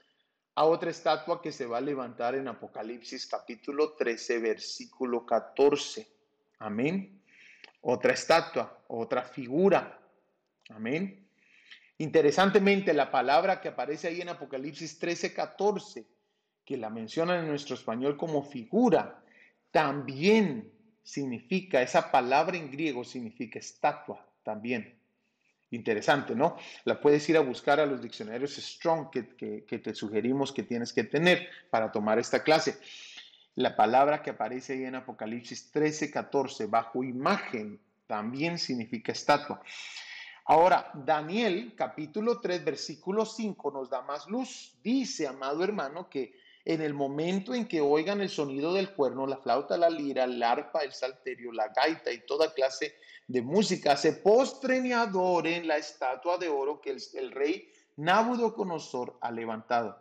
[0.57, 6.07] a otra estatua que se va a levantar en Apocalipsis capítulo 13, versículo 14.
[6.59, 7.23] Amén.
[7.81, 10.01] Otra estatua, otra figura.
[10.71, 11.29] Amén.
[11.99, 16.07] Interesantemente, la palabra que aparece ahí en Apocalipsis 13, 14
[16.65, 19.23] que la mencionan en nuestro español como figura,
[19.71, 20.73] también
[21.05, 24.99] significa, esa palabra en griego significa estatua también.
[25.71, 26.57] Interesante, ¿no?
[26.85, 30.93] La puedes ir a buscar a los diccionarios Strong que, que, te sugerimos que tienes
[30.93, 32.79] que tener para tomar esta clase.
[33.57, 39.63] La palabra que aparece ahí en Apocalipsis 13, 14, bajo imagen, también significa estatua.
[40.47, 44.77] Ahora, Daniel capítulo 3, versículo 5 nos da más luz.
[44.83, 49.37] Dice, amado hermano, que en el momento en que oigan el sonido del cuerno, la
[49.37, 52.95] flauta, la lira, el arpa, el salterio, la gaita y toda clase
[53.27, 59.31] de música, se postren y adoren la estatua de oro que el, rey Nabucodonosor ha
[59.31, 59.99] levantado.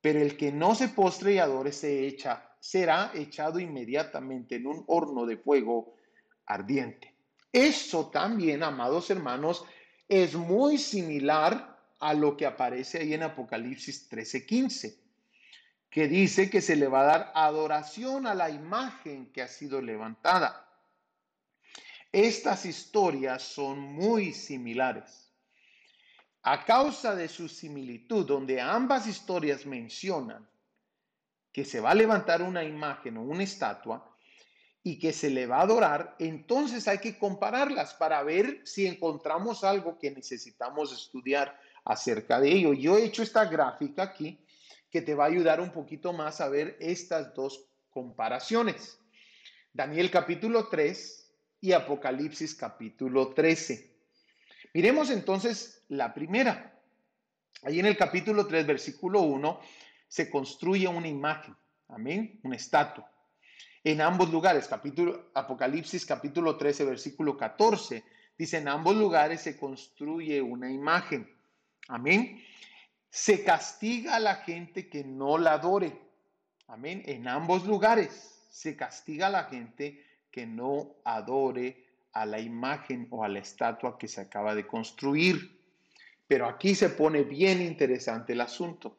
[0.00, 4.84] Pero el que no se postre y adore se echa, será echado inmediatamente en un
[4.86, 5.94] horno de fuego
[6.46, 7.14] ardiente.
[7.52, 9.64] Eso también, amados hermanos,
[10.08, 15.09] es muy similar a lo que aparece ahí en Apocalipsis 13:15
[15.90, 19.82] que dice que se le va a dar adoración a la imagen que ha sido
[19.82, 20.66] levantada.
[22.12, 25.32] Estas historias son muy similares.
[26.42, 30.48] A causa de su similitud, donde ambas historias mencionan
[31.52, 34.16] que se va a levantar una imagen o una estatua
[34.82, 39.64] y que se le va a adorar, entonces hay que compararlas para ver si encontramos
[39.64, 42.72] algo que necesitamos estudiar acerca de ello.
[42.72, 44.38] Yo he hecho esta gráfica aquí
[44.90, 48.98] que te va a ayudar un poquito más a ver estas dos comparaciones.
[49.72, 53.90] Daniel capítulo 3 y Apocalipsis capítulo 13.
[54.74, 56.80] Miremos entonces la primera.
[57.62, 59.60] Ahí en el capítulo 3, versículo 1,
[60.08, 61.54] se construye una imagen,
[61.88, 63.10] amén, una estatua.
[63.84, 68.04] En ambos lugares, capítulo, Apocalipsis capítulo 13, versículo 14,
[68.36, 71.30] dice, en ambos lugares se construye una imagen,
[71.88, 72.42] amén.
[73.10, 75.98] Se castiga a la gente que no la adore.
[76.68, 77.02] Amén.
[77.06, 83.24] En ambos lugares se castiga a la gente que no adore a la imagen o
[83.24, 85.60] a la estatua que se acaba de construir.
[86.26, 88.98] Pero aquí se pone bien interesante el asunto,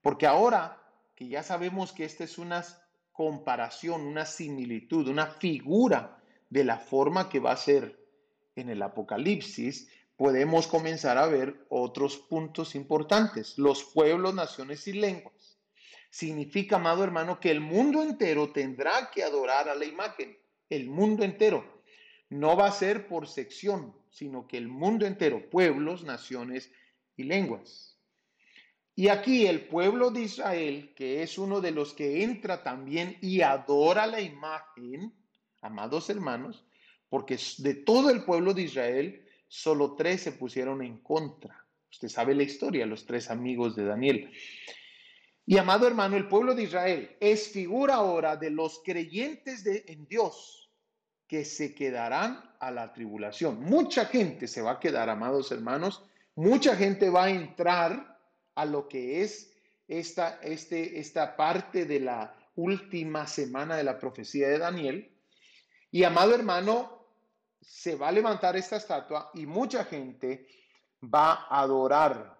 [0.00, 0.80] porque ahora
[1.16, 2.64] que ya sabemos que esta es una
[3.12, 7.98] comparación, una similitud, una figura de la forma que va a ser
[8.54, 13.56] en el Apocalipsis, podemos comenzar a ver otros puntos importantes.
[13.56, 15.60] Los pueblos, naciones y lenguas.
[16.10, 20.36] Significa, amado hermano, que el mundo entero tendrá que adorar a la imagen.
[20.68, 21.84] El mundo entero.
[22.30, 26.72] No va a ser por sección, sino que el mundo entero, pueblos, naciones
[27.16, 27.96] y lenguas.
[28.96, 33.42] Y aquí el pueblo de Israel, que es uno de los que entra también y
[33.42, 35.14] adora la imagen,
[35.62, 36.66] amados hermanos,
[37.08, 41.66] porque de todo el pueblo de Israel, solo tres se pusieron en contra.
[41.90, 44.30] Usted sabe la historia, los tres amigos de Daniel.
[45.46, 50.06] Y amado hermano, el pueblo de Israel es figura ahora de los creyentes de, en
[50.06, 50.70] Dios
[51.26, 53.60] que se quedarán a la tribulación.
[53.60, 58.18] Mucha gente se va a quedar, amados hermanos, mucha gente va a entrar
[58.54, 59.54] a lo que es
[59.86, 65.16] esta, este, esta parte de la última semana de la profecía de Daniel.
[65.90, 66.97] Y amado hermano,
[67.68, 70.48] se va a levantar esta estatua y mucha gente
[71.02, 72.36] va a adorar,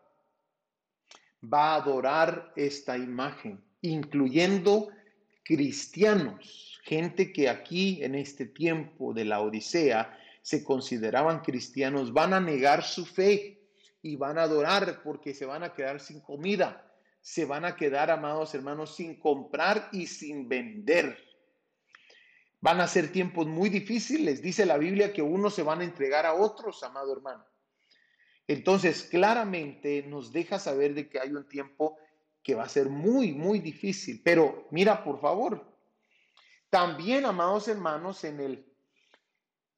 [1.45, 4.89] va a adorar esta imagen, incluyendo
[5.45, 12.41] cristianos, gente que aquí en este tiempo de la Odisea se consideraban cristianos, van a
[12.41, 13.61] negar su fe
[14.01, 18.11] y van a adorar porque se van a quedar sin comida, se van a quedar,
[18.11, 21.28] amados hermanos, sin comprar y sin vender.
[22.61, 24.43] Van a ser tiempos muy difíciles.
[24.43, 27.45] Dice la Biblia que unos se van a entregar a otros, amado hermano.
[28.47, 31.99] Entonces, claramente nos deja saber de que hay un tiempo
[32.43, 34.23] que va a ser muy, muy difícil.
[34.25, 35.65] Pero mira, por favor,
[36.71, 38.69] también, amados hermanos, en el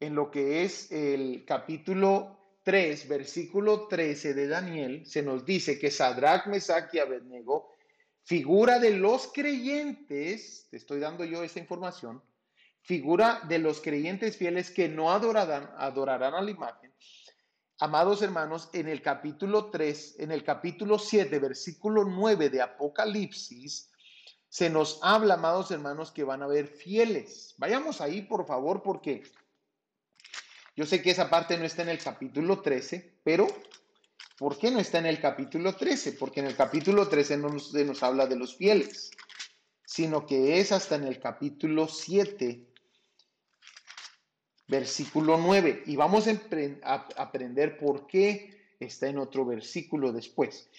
[0.01, 5.91] en lo que es el capítulo 3, versículo 13 de Daniel, se nos dice que
[5.91, 7.75] Sadrach, Mesach y Abednego,
[8.25, 12.23] figura de los creyentes, te estoy dando yo esa información,
[12.83, 16.93] figura de los creyentes fieles que no adorarán, adorarán a la imagen.
[17.79, 23.91] Amados hermanos, en el capítulo 3, en el capítulo 7, versículo 9 de Apocalipsis,
[24.51, 27.55] se nos habla, amados hermanos, que van a haber fieles.
[27.57, 29.23] Vayamos ahí, por favor, porque
[30.77, 33.47] yo sé que esa parte no está en el capítulo 13, pero
[34.39, 36.13] ¿por qué no está en el capítulo 13?
[36.13, 39.11] Porque en el capítulo 13 no nos, nos habla de los fieles,
[39.85, 42.70] sino que es hasta en el capítulo 7,
[44.71, 45.83] versículo 9.
[45.87, 50.71] Y vamos a aprender por qué está en otro versículo después.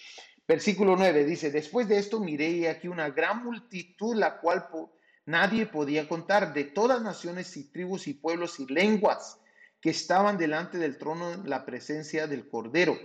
[0.48, 4.66] Versículo 9 dice, después de esto miré aquí una gran multitud, la cual
[5.24, 9.38] nadie podía contar, de todas naciones y tribus y pueblos y lenguas
[9.80, 12.98] que estaban delante del trono en la presencia del Cordero,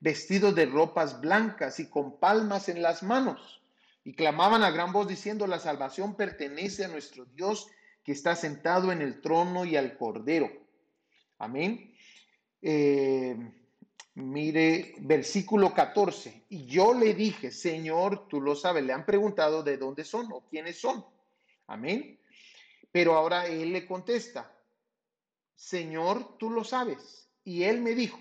[0.00, 3.62] vestidos de ropas blancas y con palmas en las manos,
[4.04, 7.68] y clamaban a gran voz diciendo, la salvación pertenece a nuestro Dios
[8.04, 10.50] que está sentado en el trono y al Cordero.
[11.38, 11.94] Amén.
[12.60, 13.36] Eh,
[14.14, 16.44] mire, versículo 14.
[16.50, 20.46] Y yo le dije, Señor, tú lo sabes, le han preguntado de dónde son o
[20.48, 21.04] quiénes son.
[21.66, 22.20] Amén.
[22.92, 24.54] Pero ahora él le contesta,
[25.56, 27.28] Señor, tú lo sabes.
[27.42, 28.18] Y él me dijo,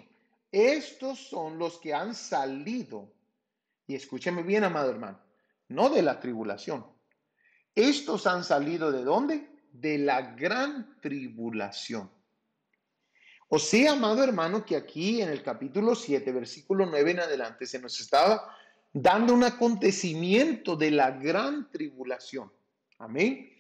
[0.51, 3.11] estos son los que han salido.
[3.85, 5.19] Y escúcheme bien, amado hermano,
[5.67, 6.85] no de la tribulación.
[7.75, 9.52] Estos han salido de dónde?
[9.73, 12.09] De la gran tribulación.
[13.49, 17.79] O sea, amado hermano, que aquí en el capítulo 7, versículo 9 en adelante, se
[17.79, 18.55] nos estaba
[18.93, 22.51] dando un acontecimiento de la gran tribulación.
[22.99, 23.51] Amén.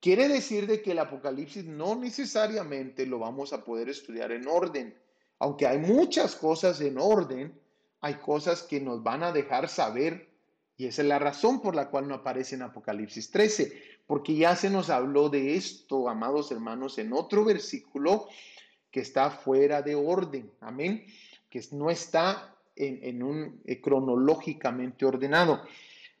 [0.00, 4.96] Quiere decir de que el Apocalipsis no necesariamente lo vamos a poder estudiar en orden.
[5.38, 7.60] Aunque hay muchas cosas en orden,
[8.00, 10.28] hay cosas que nos van a dejar saber
[10.76, 14.54] y esa es la razón por la cual no aparece en Apocalipsis 13, porque ya
[14.56, 18.28] se nos habló de esto, amados hermanos, en otro versículo
[18.90, 21.04] que está fuera de orden, amén,
[21.50, 25.62] que no está en, un eh, cronológicamente ordenado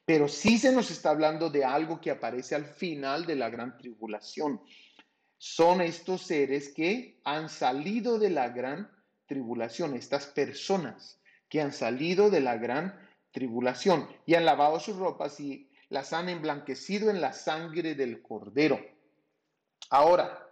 [0.06, 3.76] pero sí se nos está hablando de algo que aparece al final de la gran
[3.76, 4.62] tribulación.
[5.36, 8.88] Son estos seres que han salido de la gran
[9.26, 12.96] tribulación, estas personas que han salido de la gran
[13.32, 18.80] tribulación y han lavado sus ropas y las han emblanquecido en la sangre del cordero.
[19.90, 20.46] Ahora,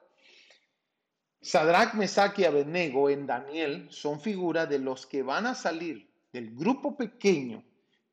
[1.41, 6.55] Sadrach, Mesach y Abednego en Daniel son figura de los que van a salir del
[6.55, 7.65] grupo pequeño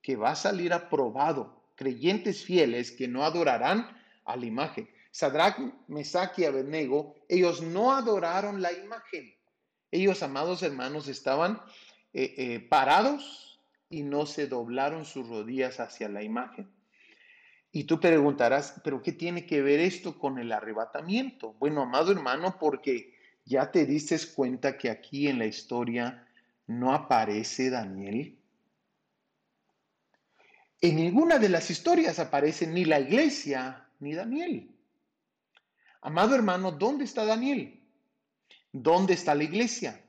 [0.01, 3.87] que va a salir aprobado, creyentes fieles que no adorarán
[4.25, 4.89] a la imagen.
[5.11, 9.33] Sadrach, Mesach y Abednego, ellos no adoraron la imagen.
[9.91, 11.61] Ellos, amados hermanos, estaban
[12.13, 13.59] eh, eh, parados
[13.89, 16.69] y no se doblaron sus rodillas hacia la imagen.
[17.71, 21.53] Y tú preguntarás, ¿pero qué tiene que ver esto con el arrebatamiento?
[21.53, 23.15] Bueno, amado hermano, porque
[23.45, 26.27] ya te diste cuenta que aquí en la historia
[26.67, 28.37] no aparece Daniel.
[30.81, 34.69] En ninguna de las historias aparece ni la iglesia ni Daniel.
[36.01, 37.79] Amado hermano, ¿dónde está Daniel?
[38.73, 40.01] ¿Dónde está la iglesia?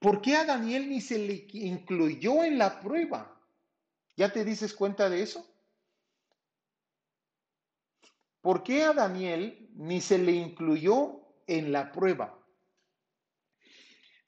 [0.00, 3.40] ¿Por qué a Daniel ni se le incluyó en la prueba?
[4.16, 5.46] ¿Ya te dices cuenta de eso?
[8.44, 12.38] ¿Por qué a Daniel ni se le incluyó en la prueba?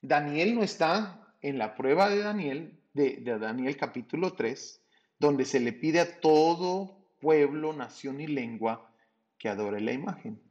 [0.01, 4.83] Daniel no está en la prueba de Daniel, de, Daniel capítulo 3,
[5.19, 8.91] donde se le pide a todo pueblo, nación y lengua
[9.37, 10.41] que adore la imagen.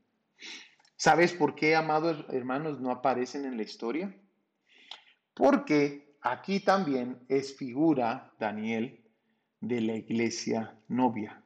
[0.94, 4.16] ¿Sabes por qué, amados hermanos, no aparecen en la historia?
[5.34, 9.04] Porque aquí también es figura Daniel
[9.60, 11.42] de la iglesia novia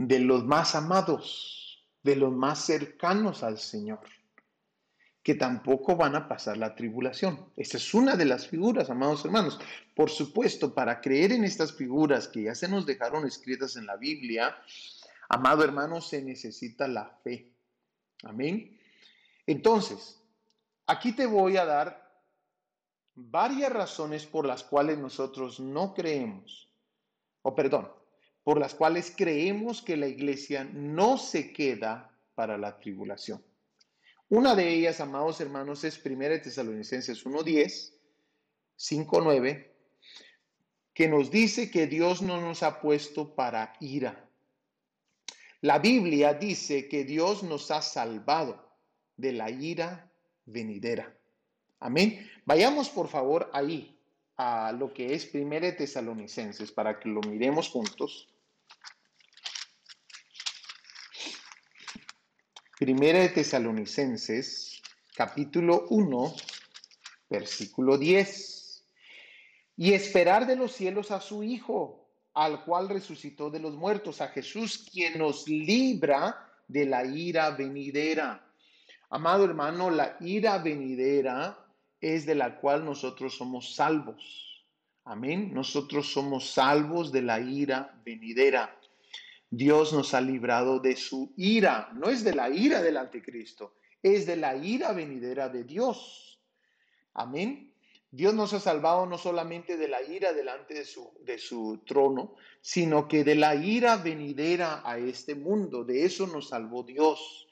[0.00, 4.00] de los más amados, de los más cercanos al Señor,
[5.22, 7.52] que tampoco van a pasar la tribulación.
[7.54, 9.60] Esta es una de las figuras, amados hermanos.
[9.94, 13.96] Por supuesto, para creer en estas figuras que ya se nos dejaron escritas en la
[13.96, 14.56] Biblia,
[15.28, 17.52] amado hermano, se necesita la fe.
[18.22, 18.80] Amén.
[19.46, 20.18] Entonces,
[20.86, 22.10] aquí te voy a dar
[23.14, 26.72] varias razones por las cuales nosotros no creemos,
[27.42, 27.99] o perdón,
[28.42, 33.44] por las cuales creemos que la iglesia no se queda para la tribulación.
[34.28, 37.92] Una de ellas, amados hermanos, es 1 Tesalonicenses 1.10,
[38.78, 39.70] 5.9,
[40.94, 44.28] que nos dice que Dios no nos ha puesto para ira.
[45.60, 48.72] La Biblia dice que Dios nos ha salvado
[49.16, 50.10] de la ira
[50.46, 51.14] venidera.
[51.78, 52.30] Amén.
[52.46, 53.99] Vayamos por favor ahí
[54.42, 58.26] a lo que es 1 Tesalonicenses para que lo miremos juntos.
[62.78, 64.80] Primera de Tesalonicenses,
[65.14, 66.34] capítulo 1,
[67.28, 68.82] versículo 10.
[69.76, 74.28] Y esperar de los cielos a su Hijo, al cual resucitó de los muertos, a
[74.28, 78.50] Jesús, quien nos libra de la ira venidera.
[79.10, 81.69] Amado hermano, la ira venidera
[82.00, 84.66] es de la cual nosotros somos salvos.
[85.04, 85.52] Amén.
[85.52, 88.76] Nosotros somos salvos de la ira venidera.
[89.48, 91.90] Dios nos ha librado de su ira.
[91.94, 96.40] No es de la ira del anticristo, es de la ira venidera de Dios.
[97.14, 97.74] Amén.
[98.12, 102.34] Dios nos ha salvado no solamente de la ira delante de su, de su trono,
[102.60, 105.84] sino que de la ira venidera a este mundo.
[105.84, 107.48] De eso nos salvó Dios.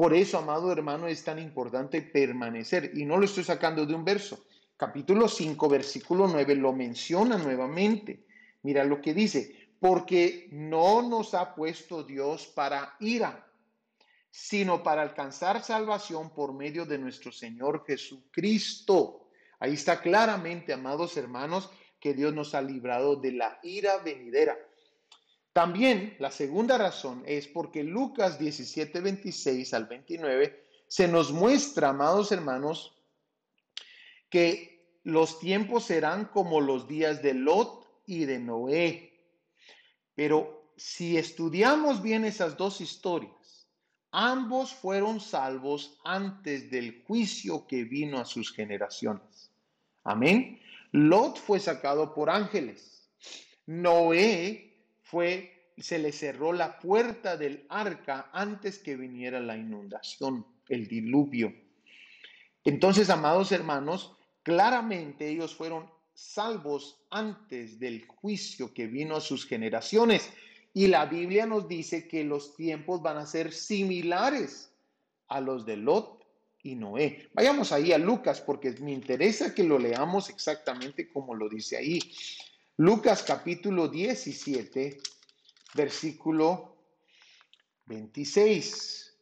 [0.00, 2.92] Por eso, amado hermano, es tan importante permanecer.
[2.94, 4.46] Y no lo estoy sacando de un verso.
[4.74, 8.24] Capítulo 5, versículo 9 lo menciona nuevamente.
[8.62, 13.46] Mira lo que dice porque no nos ha puesto Dios para ira,
[14.30, 19.28] sino para alcanzar salvación por medio de nuestro Señor Jesucristo.
[19.58, 21.70] Ahí está claramente, amados hermanos,
[22.00, 24.56] que Dios nos ha librado de la ira venidera.
[25.52, 32.32] También la segunda razón es porque Lucas 17, 26 al 29 se nos muestra, amados
[32.32, 32.96] hermanos,
[34.28, 39.10] que los tiempos serán como los días de Lot y de Noé
[40.20, 43.66] pero si estudiamos bien esas dos historias,
[44.10, 49.50] ambos fueron salvos antes del juicio que vino a sus generaciones.
[50.04, 50.60] Amén.
[50.92, 53.08] Lot fue sacado por ángeles.
[53.64, 54.69] Noé
[55.10, 61.52] fue, se le cerró la puerta del arca antes que viniera la inundación, el diluvio.
[62.64, 70.30] Entonces, amados hermanos, claramente ellos fueron salvos antes del juicio que vino a sus generaciones.
[70.72, 74.72] Y la Biblia nos dice que los tiempos van a ser similares
[75.28, 76.24] a los de Lot
[76.62, 77.30] y Noé.
[77.34, 81.98] Vayamos ahí a Lucas porque me interesa que lo leamos exactamente como lo dice ahí.
[82.80, 85.02] Lucas capítulo 17,
[85.74, 86.78] versículo
[87.84, 89.18] 26.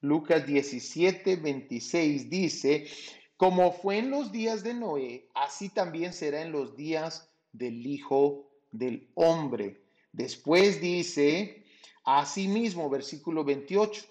[0.00, 2.88] Lucas 17, 26 dice,
[3.36, 8.50] como fue en los días de Noé, así también será en los días del Hijo
[8.72, 9.80] del Hombre.
[10.10, 11.64] Después dice,
[12.02, 14.04] asimismo, versículo 28,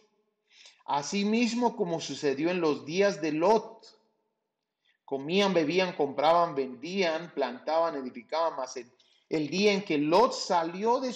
[0.86, 3.99] asimismo como sucedió en los días de Lot,
[5.10, 8.80] comían, bebían, compraban, vendían, plantaban, edificaban, mas
[9.28, 11.10] El día en que Lot salió de,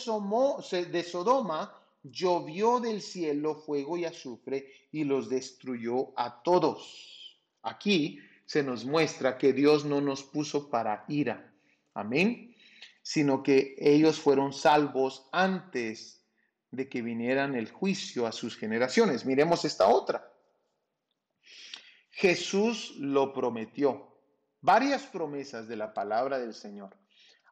[0.85, 7.37] de Sodoma, llovió del cielo fuego y azufre y los destruyó a todos.
[7.61, 11.53] Aquí se nos muestra que Dios no nos puso para ira.
[11.93, 12.55] Amén.
[13.03, 16.19] Sino que ellos fueron salvos antes
[16.71, 19.23] de que vinieran el juicio a sus generaciones.
[19.23, 20.32] Miremos esta otra.
[22.13, 24.07] Jesús lo prometió.
[24.61, 26.95] Varias promesas de la palabra del Señor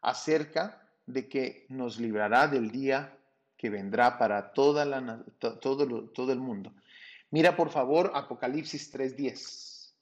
[0.02, 3.18] acerca de que nos librará del día
[3.58, 6.74] que vendrá para toda la, todo, todo el mundo.
[7.32, 9.94] Mira por favor Apocalipsis 3.10.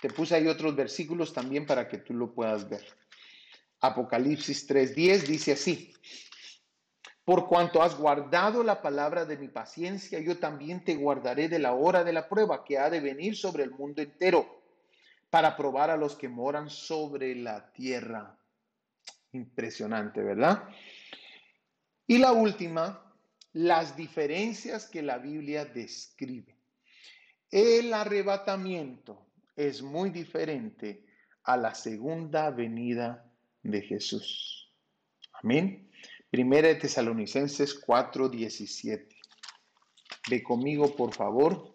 [0.00, 2.84] Te puse ahí otros versículos también para que tú lo puedas ver.
[3.80, 5.92] Apocalipsis 3.10 dice así,
[7.28, 11.74] por cuanto has guardado la palabra de mi paciencia, yo también te guardaré de la
[11.74, 14.62] hora de la prueba que ha de venir sobre el mundo entero,
[15.28, 18.34] para probar a los que moran sobre la tierra.
[19.32, 20.70] Impresionante, ¿verdad?
[22.06, 23.14] Y la última,
[23.52, 26.56] las diferencias que la Biblia describe.
[27.50, 31.04] El arrebatamiento es muy diferente
[31.42, 33.30] a la segunda venida
[33.62, 34.72] de Jesús.
[35.34, 35.87] Amén.
[36.30, 39.08] Primera de Tesalonicenses 4:17.
[40.30, 41.74] Ve conmigo, por favor.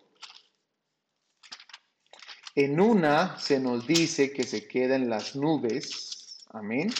[2.55, 6.45] En una se nos dice que se queda en las nubes.
[6.51, 6.93] Amén.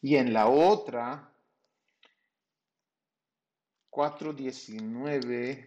[0.00, 1.32] Y en la otra,
[3.92, 5.66] 4.19,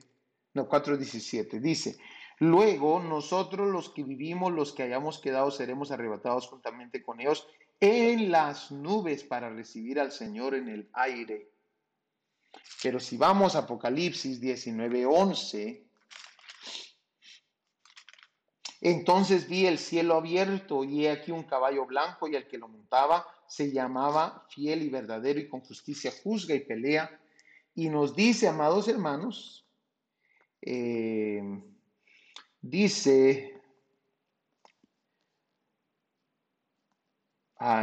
[0.56, 1.98] no, 4.17, dice,
[2.40, 7.48] luego nosotros los que vivimos, los que hayamos quedado, seremos arrebatados juntamente con ellos
[7.80, 11.52] en las nubes para recibir al Señor en el aire.
[12.82, 15.84] Pero si vamos a Apocalipsis 19:11,
[18.82, 22.68] entonces vi el cielo abierto y he aquí un caballo blanco y el que lo
[22.68, 27.20] montaba se llamaba fiel y verdadero y con justicia juzga y pelea.
[27.76, 29.66] Y nos dice, amados hermanos,
[30.62, 31.42] eh,
[32.62, 33.55] dice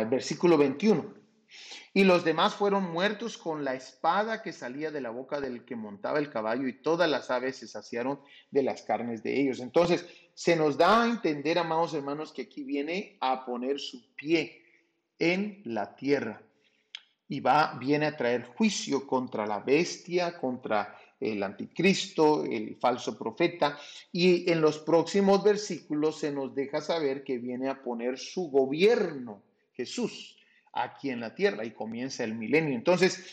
[0.08, 1.22] versículo 21.
[1.94, 5.76] Y los demás fueron muertos con la espada que salía de la boca del que
[5.76, 8.20] montaba el caballo y todas las aves se saciaron
[8.50, 9.60] de las carnes de ellos.
[9.60, 14.62] Entonces, se nos da a entender, amados hermanos, que aquí viene a poner su pie
[15.18, 16.40] en la tierra
[17.28, 23.78] y va, viene a traer juicio contra la bestia, contra el anticristo, el falso profeta,
[24.10, 29.42] y en los próximos versículos se nos deja saber que viene a poner su gobierno
[29.74, 30.36] Jesús
[30.72, 32.74] aquí en la tierra y comienza el milenio.
[32.74, 33.24] Entonces,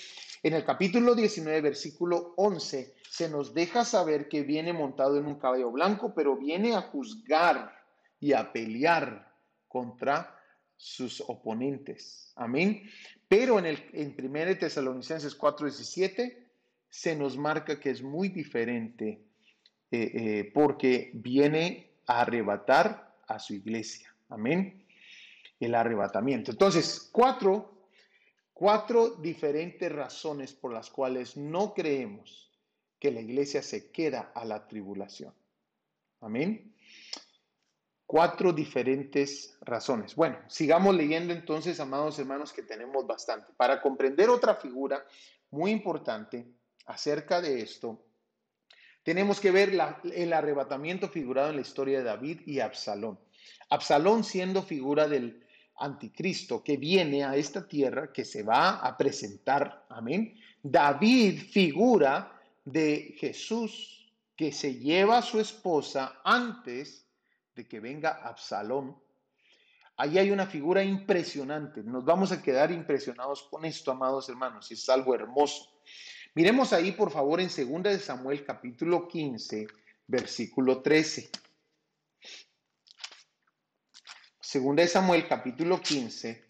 [0.44, 5.40] en el capítulo 19, versículo 11, se nos deja saber que viene montado en un
[5.40, 7.74] caballo blanco, pero viene a juzgar
[8.20, 9.34] y a pelear
[9.68, 10.38] contra
[10.76, 12.32] sus oponentes.
[12.36, 12.90] Amén.
[13.28, 16.48] Pero en el en 1 Tesalonicenses 4:17
[16.90, 19.22] se nos marca que es muy diferente
[19.92, 24.14] eh, eh, porque viene a arrebatar a su iglesia.
[24.30, 24.89] Amén
[25.60, 26.52] el arrebatamiento.
[26.52, 27.88] Entonces, cuatro,
[28.54, 32.52] cuatro diferentes razones por las cuales no creemos
[33.00, 35.34] que la iglesia se queda a la tribulación.
[36.22, 36.76] Amén.
[38.06, 40.16] Cuatro diferentes razones.
[40.16, 43.54] Bueno, sigamos leyendo entonces, amados hermanos, que tenemos bastante.
[43.56, 45.06] Para comprender otra figura
[45.52, 46.46] muy importante
[46.88, 48.04] acerca de esto,
[49.04, 49.78] tenemos que ver
[50.14, 53.20] el arrebatamiento figurado en la historia de David y Absalón.
[53.70, 55.46] Absalón siendo figura del,
[55.80, 59.86] anticristo que viene a esta tierra, que se va a presentar.
[59.90, 60.36] Amén.
[60.62, 67.06] David figura de Jesús que se lleva a su esposa antes
[67.56, 68.96] de que venga Absalón.
[69.98, 71.84] Ahí hay una figura impresionante.
[71.84, 74.72] Nos vamos a quedar impresionados con esto, amados hermanos.
[74.72, 75.70] Es algo hermoso.
[76.36, 79.68] Miremos ahí, por favor, en 2 de Samuel capítulo 15,
[80.08, 81.30] versículo 13.
[84.50, 86.44] Segunda de Samuel capítulo 15,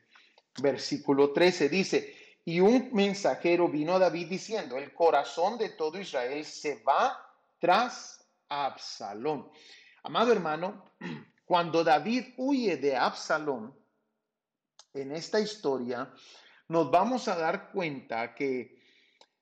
[0.62, 6.46] versículo 13 dice, y un mensajero vino a David diciendo, el corazón de todo Israel
[6.46, 7.22] se va
[7.60, 9.52] tras Absalón.
[10.04, 10.86] Amado hermano,
[11.44, 13.78] cuando David huye de Absalón,
[14.94, 16.10] en esta historia,
[16.70, 18.82] nos vamos a dar cuenta que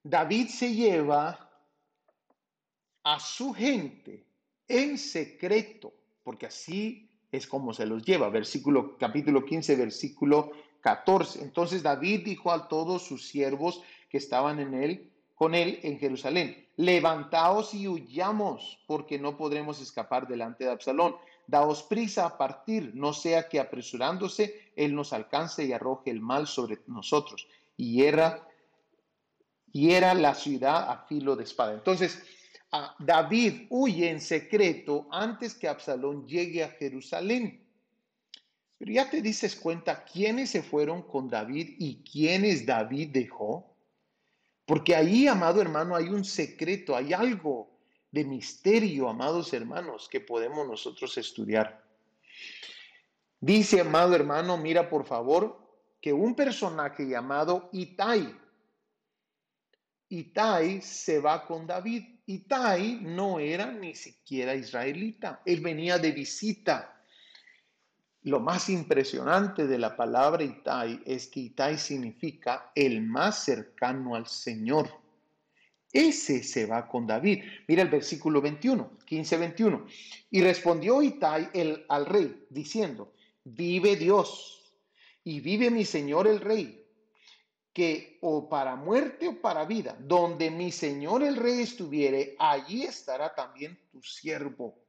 [0.02, 1.48] David se lleva
[3.04, 4.26] a su gente
[4.68, 5.94] en secreto,
[6.24, 8.30] porque así es como se los lleva.
[8.30, 10.52] Versículo, capítulo 15, versículo
[10.82, 11.42] 14.
[11.42, 16.68] Entonces David dijo a todos sus siervos que estaban en él, con él en Jerusalén,
[16.78, 21.16] levantaos y huyamos, porque no podremos escapar delante de Absalón.
[21.46, 26.48] Daos prisa a partir, no sea que apresurándose él nos alcance y arroje el mal
[26.48, 27.48] sobre nosotros.
[27.80, 28.48] y era,
[29.72, 31.74] y era la ciudad a filo de espada.
[31.74, 32.24] Entonces,
[33.00, 37.66] David huye en secreto antes que Absalón llegue a Jerusalén.
[38.78, 43.74] Pero ya te dices cuenta quiénes se fueron con David y quiénes David dejó.
[44.66, 47.72] Porque ahí, amado hermano, hay un secreto, hay algo
[48.12, 51.84] de misterio, amados hermanos, que podemos nosotros estudiar.
[53.40, 55.58] Dice, amado hermano, mira por favor,
[56.02, 58.36] que un personaje llamado Itai,
[60.10, 62.17] Itai se va con David.
[62.30, 67.02] Itai no era ni siquiera israelita, él venía de visita.
[68.24, 74.28] Lo más impresionante de la palabra Itai es que Itai significa el más cercano al
[74.28, 74.90] Señor.
[75.94, 77.44] Ese se va con David.
[77.66, 79.86] Mira el versículo 21, 15-21.
[80.30, 83.14] Y respondió Itai el, al rey, diciendo,
[83.46, 84.74] vive Dios
[85.24, 86.87] y vive mi Señor el rey,
[87.78, 93.36] que o para muerte o para vida, donde mi Señor el rey estuviere, allí estará
[93.36, 94.80] también tu siervo.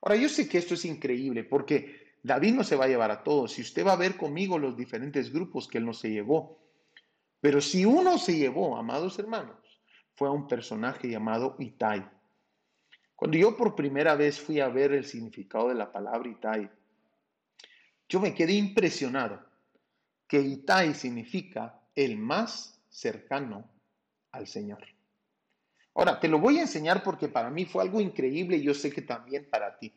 [0.00, 3.24] Ahora, yo sé que esto es increíble porque David no se va a llevar a
[3.24, 3.54] todos.
[3.54, 6.60] Si usted va a ver conmigo los diferentes grupos que él no se llevó.
[7.40, 9.58] Pero si uno se llevó, amados hermanos,
[10.14, 12.08] fue a un personaje llamado Itai.
[13.16, 16.70] Cuando yo por primera vez fui a ver el significado de la palabra Itai,
[18.08, 19.44] yo me quedé impresionado
[20.28, 23.70] que Itai significa el más cercano
[24.32, 24.84] al Señor.
[25.94, 28.92] Ahora, te lo voy a enseñar porque para mí fue algo increíble y yo sé
[28.92, 29.92] que también para ti.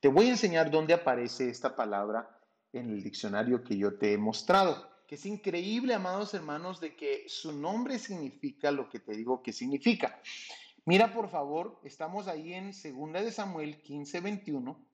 [0.00, 2.38] Te voy a enseñar dónde aparece esta palabra
[2.72, 7.28] en el diccionario que yo te he mostrado que es increíble, amados hermanos, de que
[7.28, 10.20] su nombre significa lo que te digo que significa.
[10.86, 14.86] Mira, por favor, estamos ahí en 2 de Samuel 15, 21.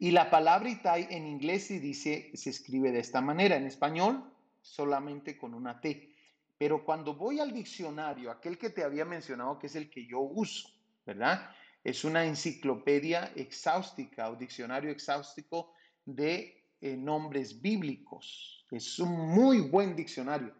[0.00, 4.32] Y la palabra Itai en inglés se dice, se escribe de esta manera, en español
[4.68, 6.14] solamente con una T.
[6.56, 10.20] Pero cuando voy al diccionario, aquel que te había mencionado, que es el que yo
[10.20, 10.68] uso,
[11.06, 11.50] ¿verdad?
[11.84, 15.72] Es una enciclopedia exhaustica o diccionario exhaustico
[16.04, 18.66] de eh, nombres bíblicos.
[18.70, 20.54] Es un muy buen diccionario.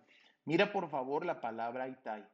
[0.45, 2.25] Mira por favor la palabra Itai.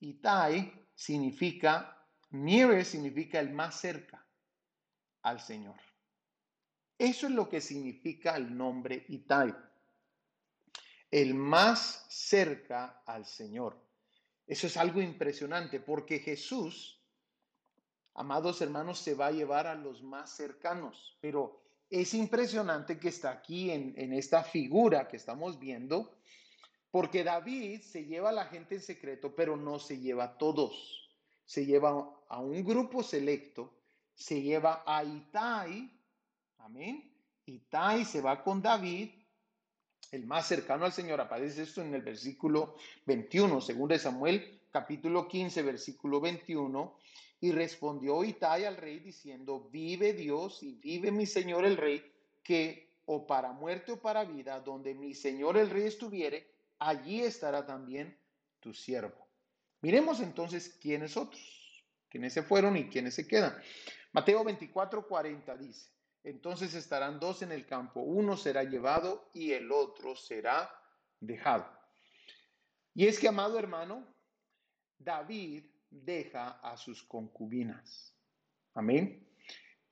[0.00, 1.96] Itai significa,
[2.30, 4.26] near significa el más cerca
[5.22, 5.76] al Señor.
[6.98, 9.54] Eso es lo que significa el nombre Itai.
[11.14, 13.80] El más cerca al Señor.
[14.48, 17.00] Eso es algo impresionante porque Jesús,
[18.14, 23.30] amados hermanos, se va a llevar a los más cercanos, pero es impresionante que está
[23.30, 26.18] aquí en, esta figura que estamos viendo,
[26.90, 31.12] porque David se lleva a la gente en secreto, pero no se lleva a todos.
[31.44, 31.92] Se lleva
[32.28, 33.72] a un grupo selecto,
[34.16, 35.96] se lleva a Itai,
[36.58, 37.08] amén.
[37.46, 39.10] Itai se va con David,
[40.14, 41.20] el más cercano al Señor.
[41.20, 46.96] Aparece esto en el versículo 21, segundo de Samuel, capítulo 15, versículo 21.
[47.40, 52.02] Y respondió Itai al rey diciendo, vive Dios y vive mi señor el rey,
[52.42, 56.48] que o para muerte o para vida, donde mi señor el rey estuviere,
[56.78, 58.16] allí estará también
[58.60, 59.26] tu siervo.
[59.82, 63.54] Miremos entonces quiénes otros, quiénes se fueron y quiénes se quedan.
[64.12, 65.90] Mateo 24, 40 dice,
[66.24, 70.74] entonces estarán dos en el campo, uno será llevado y el otro será
[71.20, 71.66] dejado.
[72.94, 74.06] Y es que, amado hermano,
[74.98, 78.16] David deja a sus concubinas.
[78.72, 79.28] Amén.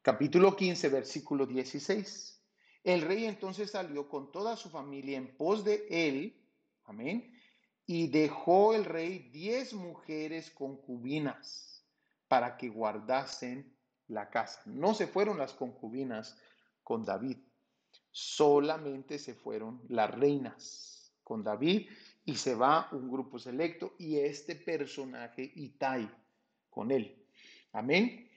[0.01, 2.43] Capítulo 15, versículo 16.
[2.83, 6.49] El rey entonces salió con toda su familia en pos de él.
[6.85, 7.39] Amén.
[7.85, 11.87] Y dejó el rey diez mujeres concubinas
[12.27, 13.72] para que guardasen
[14.13, 14.63] la casa.
[14.67, 16.39] No se fueron las concubinas
[16.83, 17.39] con David,
[18.11, 21.89] solamente se fueron las reinas con David
[22.25, 26.09] y se va un grupo selecto y este personaje Itai
[26.69, 27.27] con él.
[27.73, 28.29] Amén.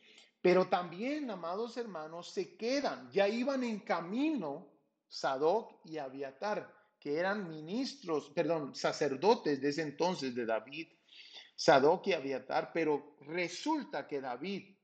[0.41, 4.71] Pero también, amados hermanos, se quedan, ya iban en camino
[5.07, 10.87] Sadoc y Abiatar, que eran ministros, perdón, sacerdotes de ese entonces de David,
[11.55, 14.74] Sadoc y Abiatar, pero resulta que David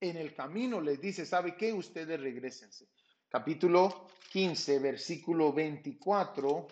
[0.00, 1.72] en el camino les dice, ¿sabe qué?
[1.72, 2.88] Ustedes regresense.
[3.28, 6.66] Capítulo 15, versículo 24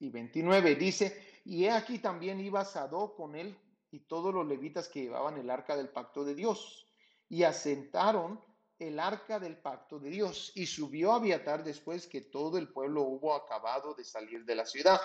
[0.00, 3.56] y 29 dice, y he aquí también iba Sadó con él
[3.90, 6.86] y todos los levitas que llevaban el arca del pacto de Dios,
[7.30, 8.38] y asentaron
[8.78, 13.02] el arca del pacto de Dios, y subió a Abiatar después que todo el pueblo
[13.02, 15.00] hubo acabado de salir de la ciudad.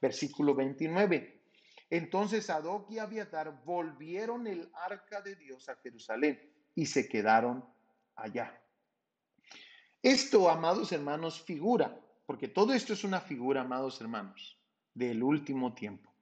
[0.00, 1.42] Versículo 29.
[1.90, 6.38] Entonces Sadoc y Abiatar volvieron el arca de Dios a Jerusalén
[6.78, 7.64] y se quedaron
[8.14, 8.62] allá.
[10.00, 14.60] Esto, amados hermanos, figura porque todo esto es una figura, amados hermanos.
[14.92, 16.12] del último tiempo.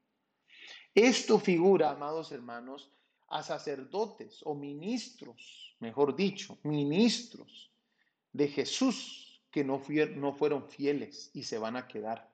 [0.94, 2.92] Esto figura, amados hermanos,
[3.28, 7.72] a sacerdotes o ministros, mejor dicho, ministros
[8.32, 9.82] de Jesús que no,
[10.14, 12.30] no fueron fieles y se van a quedar.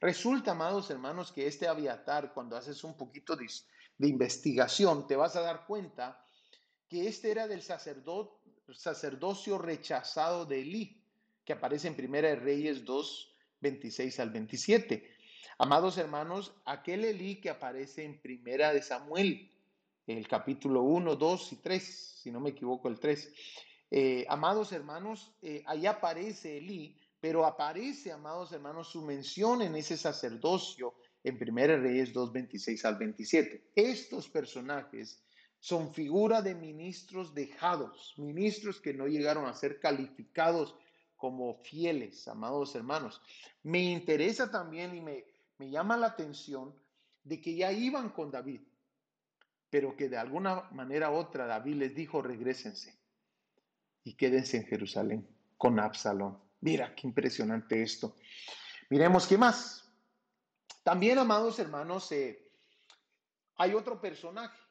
[0.00, 3.46] Resulta, amados hermanos, que este aviatar, cuando haces un poquito de,
[3.96, 6.25] de investigación, te vas a dar cuenta
[6.88, 11.02] que este era del sacerdocio rechazado de Elí,
[11.44, 15.16] que aparece en Primera de Reyes 2, 26 al 27.
[15.58, 19.50] Amados hermanos, aquel Elí que aparece en Primera de Samuel,
[20.06, 21.82] el capítulo 1, 2 y 3,
[22.22, 23.32] si no me equivoco, el 3.
[23.90, 29.96] Eh, amados hermanos, eh, ahí aparece Elí, pero aparece, amados hermanos, su mención en ese
[29.96, 33.70] sacerdocio en Primera Reyes 2, 26 al 27.
[33.74, 35.25] Estos personajes
[35.60, 40.76] son figura de ministros dejados, ministros que no llegaron a ser calificados
[41.16, 43.20] como fieles, amados hermanos.
[43.62, 45.24] Me interesa también y me,
[45.58, 46.74] me llama la atención
[47.24, 48.60] de que ya iban con David,
[49.70, 52.96] pero que de alguna manera u otra David les dijo, regresense
[54.04, 56.38] y quédense en Jerusalén con Absalón.
[56.60, 58.16] Mira, qué impresionante esto.
[58.88, 59.90] Miremos qué más.
[60.84, 62.48] También, amados hermanos, eh,
[63.56, 64.65] hay otro personaje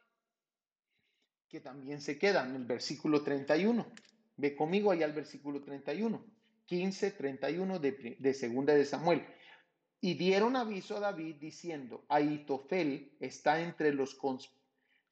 [1.49, 3.85] que también se queda en el versículo 31.
[4.37, 6.25] Ve conmigo allá al versículo 31,
[6.65, 9.25] 15, 31 de, de segunda de Samuel.
[10.01, 14.17] Y dieron aviso a David diciendo, Aitofel está entre los,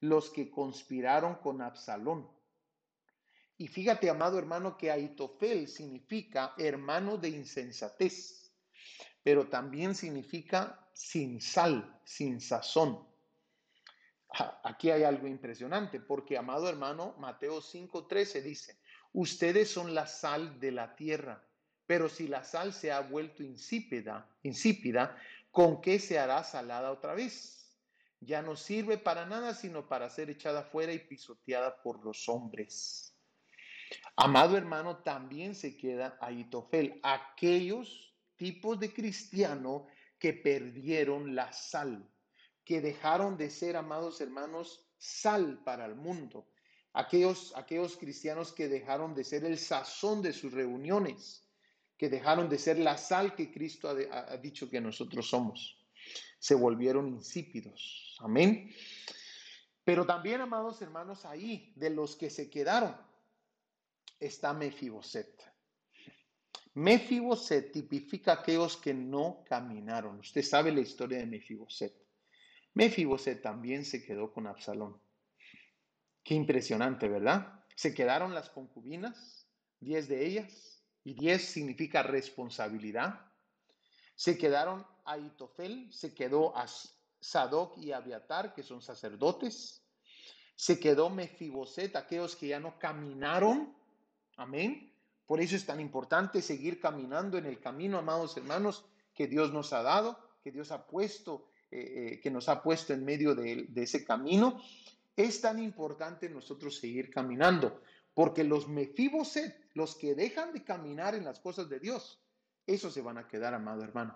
[0.01, 2.29] los que conspiraron con Absalón.
[3.57, 8.51] Y fíjate, amado hermano, que Aitofel significa hermano de insensatez,
[9.23, 13.12] pero también significa sin sal, sin sazón.
[14.63, 18.79] Aquí hay algo impresionante, porque, amado hermano, Mateo 5:13 dice,
[19.13, 21.43] ustedes son la sal de la tierra
[21.85, 25.17] pero si la sal se ha vuelto insípida, insípida,
[25.51, 27.77] ¿con qué se hará salada otra vez?
[28.19, 33.15] Ya no sirve para nada sino para ser echada fuera y pisoteada por los hombres.
[34.15, 42.09] Amado hermano, también se queda ahí Tofel, aquellos tipos de cristiano que perdieron la sal,
[42.65, 46.47] que dejaron de ser, amados hermanos, sal para el mundo.
[46.93, 51.43] Aquellos, aquellos cristianos que dejaron de ser el sazón de sus reuniones
[52.03, 55.77] que dejaron de ser la sal que Cristo ha, dicho que nosotros somos.
[56.37, 58.17] Se volvieron insípidos.
[58.19, 58.73] Amén.
[59.85, 62.93] Pero también, amados hermanos, ahí, de los que se quedaron,
[64.19, 65.41] está Mefiboset.
[66.73, 70.19] Mefiboset tipifica aquellos que no caminaron.
[70.19, 72.02] Usted sabe la historia de Mefiboset.
[72.73, 74.99] Mefiboset también se quedó con Absalón.
[76.23, 77.63] Qué impresionante, ¿verdad?
[77.75, 79.47] Se quedaron las concubinas,
[79.79, 83.19] diez de ellas, y 10 significa responsabilidad.
[84.15, 86.65] Se quedaron a Itofel, se quedó a
[87.19, 89.83] Sadoc y Abiatar, que son sacerdotes.
[90.55, 93.75] Se quedó Mefiboset, aquellos que ya no caminaron.
[94.37, 94.93] Amén.
[95.25, 99.73] Por eso es tan importante seguir caminando en el camino, amados hermanos, que Dios nos
[99.73, 103.65] ha dado, que Dios ha puesto, eh, eh, que nos ha puesto en medio de,
[103.67, 104.61] de ese camino.
[105.15, 107.81] Es tan importante nosotros seguir caminando.
[108.13, 112.23] Porque los Mefiboset, los que dejan de caminar en las cosas de Dios,
[112.67, 114.15] esos se van a quedar, amado hermano.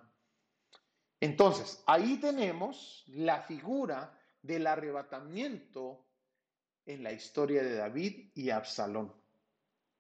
[1.20, 6.06] Entonces, ahí tenemos la figura del arrebatamiento
[6.86, 9.12] en la historia de David y Absalón.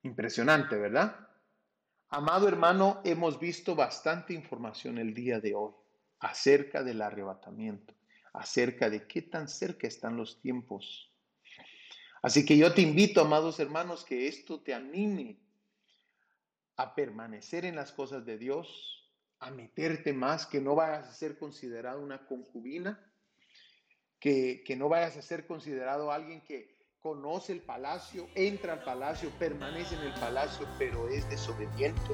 [0.03, 1.28] Impresionante, ¿verdad?
[2.10, 5.74] Amado hermano, hemos visto bastante información el día de hoy
[6.20, 7.93] acerca del arrebatamiento,
[8.34, 11.07] acerca de qué tan cerca están los tiempos
[12.22, 15.38] Así que yo te invito, amados hermanos, que esto te anime
[16.76, 19.09] a permanecer en las cosas de Dios,
[19.39, 22.99] a meterte más, que no vayas a ser considerado una concubina,
[24.20, 29.95] que, no vayas a ser considerado alguien que conoce el palacio, entra al palacio, permanece
[29.95, 32.13] en el palacio, pero es desobediente.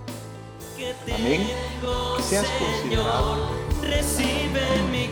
[1.12, 1.48] Amén.
[2.18, 3.63] Que seas considerado.
[3.88, 4.62] Recibe
[4.92, 5.10] mi